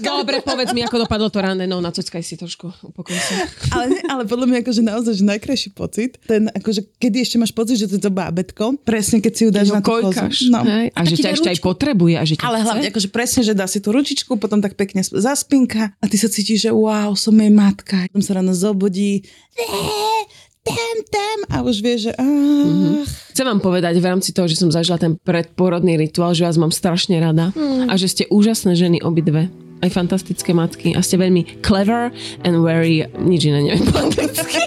Dobre, 0.03 0.43
povedz 0.43 0.75
mi, 0.75 0.83
ako 0.83 1.07
dopadlo 1.07 1.31
to 1.31 1.39
ranné, 1.39 1.71
no 1.71 1.79
nacockaj 1.79 2.23
si 2.27 2.35
trošku, 2.35 2.75
upokoj 2.83 3.15
sa. 3.15 3.47
Ale, 3.77 4.03
ale 4.09 4.23
podľa 4.27 4.47
mňa 4.51 4.59
akože 4.67 4.83
naozaj, 4.83 5.15
že 5.21 5.25
najkrajší 5.27 5.71
pocit, 5.77 6.19
ten 6.27 6.51
akože, 6.63 6.81
kedy 6.97 7.17
ešte 7.19 7.37
máš 7.37 7.51
pocit, 7.51 7.77
že 7.77 7.85
to 7.85 7.95
je 7.95 8.03
to 8.03 8.11
bábetko, 8.11 8.79
presne 8.81 9.19
keď 9.19 9.33
si 9.33 9.43
ju 9.43 9.51
dáš 9.51 9.69
ho 9.69 9.75
na 9.75 9.81
tú 9.81 9.91
kozu. 9.93 10.09
kojkaš, 10.09 10.37
No. 10.49 10.63
hej? 10.63 10.87
A, 10.89 11.01
že 11.03 11.15
ťa 11.17 11.31
ešte 11.33 11.49
aj 11.49 11.59
potrebuje 11.61 12.15
a 12.15 12.23
že 12.23 12.35
ťa 12.35 12.45
Ale 12.45 12.57
chce. 12.57 12.65
hlavne 12.65 12.87
akože 12.89 13.09
presne, 13.11 13.41
že 13.43 13.53
dá 13.53 13.67
si 13.67 13.79
tú 13.79 13.91
ručičku, 13.91 14.33
potom 14.35 14.59
tak 14.59 14.73
pekne 14.73 15.01
sp- 15.01 15.19
zaspinka 15.19 15.93
a 15.93 16.05
ty 16.05 16.15
sa 16.15 16.27
cítiš, 16.27 16.59
že 16.61 16.71
wow, 16.71 17.13
som 17.13 17.35
jej 17.35 17.51
matka. 17.51 18.07
Potom 18.07 18.23
sa 18.23 18.33
ráno 18.35 18.53
zobudí, 18.53 19.27
"Eee, 19.53 20.23
tam, 20.63 20.77
tam 21.09 21.39
a 21.51 21.57
už 21.61 21.77
vie, 21.79 21.97
že 22.01 22.11
ach, 22.13 22.23
Mhm. 22.23 23.03
Chcem 23.29 23.45
vám 23.45 23.59
povedať 23.59 23.95
v 23.95 24.07
rámci 24.07 24.31
toho, 24.31 24.45
že 24.45 24.55
som 24.55 24.69
zažila 24.69 24.95
ten 24.97 25.17
predporodný 25.17 25.97
rituál, 25.97 26.31
že 26.31 26.43
vás 26.43 26.55
mám 26.55 26.71
strašne 26.71 27.17
rada 27.17 27.51
a 27.89 27.95
že 27.95 28.07
ste 28.07 28.25
úžasné 28.27 28.73
ženy 28.73 29.01
obidve. 29.01 29.51
Aj 29.81 29.91
fantastické 29.91 30.53
matky 30.53 30.93
a 30.93 31.01
ste 31.01 31.17
veľmi 31.17 31.59
clever 31.59 32.15
and 32.41 32.55
very, 32.61 33.03
nič 33.19 33.43
iné 33.45 33.59
neviem 33.65 33.83
po 33.89 33.99
anglicky. 34.01 34.63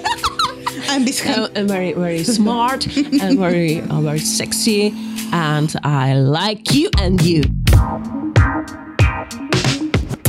Ambiskan. 0.96 1.52
and 1.56 1.68
very, 1.68 1.92
very 1.94 2.24
smart 2.24 2.88
and 3.22 3.38
very, 3.40 3.84
uh, 3.92 4.00
very 4.00 4.24
sexy 4.24 4.96
and 5.32 5.76
I 5.84 6.16
like 6.16 6.72
you 6.72 6.90
and 7.04 7.20
you. 7.22 7.44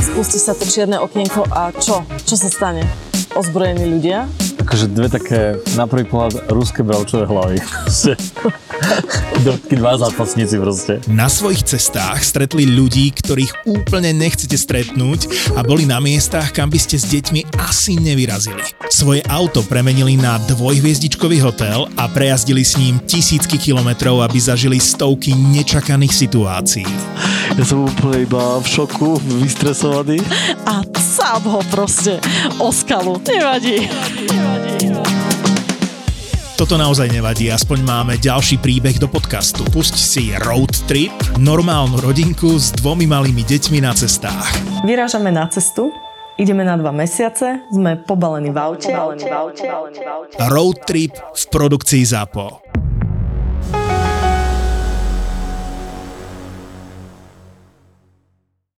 Spustí 0.03 0.39
sa 0.41 0.57
to 0.57 0.65
čierne 0.65 0.97
okienko 0.99 1.45
a 1.53 1.71
čo? 1.71 2.03
Čo 2.25 2.35
sa 2.35 2.49
stane? 2.49 2.83
Ozbrojení 3.37 3.85
ľudia? 3.85 4.25
Akože 4.67 4.91
dve 4.91 5.07
také 5.07 5.41
na 5.79 5.87
prvý 5.87 6.03
pohľad 6.03 6.51
ruské 6.51 6.83
bravčové 6.83 7.23
hlavy. 7.23 7.57
Takí 9.47 9.79
dva 9.79 9.95
zápasníci 9.95 10.59
proste. 10.59 10.99
Na 11.07 11.31
svojich 11.31 11.63
cestách 11.63 12.19
stretli 12.19 12.67
ľudí, 12.67 13.15
ktorých 13.15 13.63
úplne 13.63 14.11
nechcete 14.11 14.59
stretnúť 14.59 15.55
a 15.55 15.63
boli 15.63 15.87
na 15.87 16.03
miestach, 16.03 16.51
kam 16.51 16.67
by 16.67 16.75
ste 16.75 16.99
s 16.99 17.07
deťmi 17.07 17.55
asi 17.63 17.95
nevyrazili. 17.95 18.59
Svoje 18.91 19.23
auto 19.31 19.63
premenili 19.63 20.19
na 20.19 20.35
dvojhviezdičkový 20.51 21.39
hotel 21.39 21.87
a 21.95 22.11
prejazdili 22.11 22.67
s 22.67 22.75
ním 22.75 22.99
tisícky 23.07 23.55
kilometrov, 23.55 24.19
aby 24.19 24.35
zažili 24.35 24.83
stovky 24.83 25.31
nečakaných 25.31 26.11
situácií. 26.11 26.87
Ja 27.57 27.65
som 27.65 27.89
úplne 27.89 28.21
iba 28.21 28.61
v 28.61 28.67
šoku, 28.69 29.17
vystresovaný. 29.41 30.21
A 30.69 30.85
sám 30.93 31.41
ho 31.49 31.65
proste 31.73 32.21
o 32.61 32.69
skalu. 32.69 33.17
Nevadí. 33.25 33.89
Toto 36.53 36.77
naozaj 36.77 37.09
nevadí, 37.09 37.49
aspoň 37.49 37.81
máme 37.81 38.13
ďalší 38.21 38.61
príbeh 38.61 39.01
do 39.01 39.09
podcastu. 39.09 39.65
Pusť 39.73 39.95
si 39.97 40.37
Road 40.37 40.69
Trip, 40.85 41.13
normálnu 41.41 41.97
rodinku 41.97 42.61
s 42.61 42.73
dvomi 42.77 43.09
malými 43.09 43.41
deťmi 43.41 43.81
na 43.81 43.93
cestách. 43.93 44.53
Vyrážame 44.85 45.33
na 45.33 45.49
cestu, 45.49 45.89
ideme 46.37 46.61
na 46.61 46.77
dva 46.77 46.93
mesiace, 46.93 47.65
sme 47.73 47.97
pobalení 48.05 48.53
v 48.53 48.57
aute. 48.57 48.93
Road 50.45 50.77
Trip 50.85 51.13
v 51.13 51.43
produkcii 51.49 52.05
ZAPO. 52.05 52.66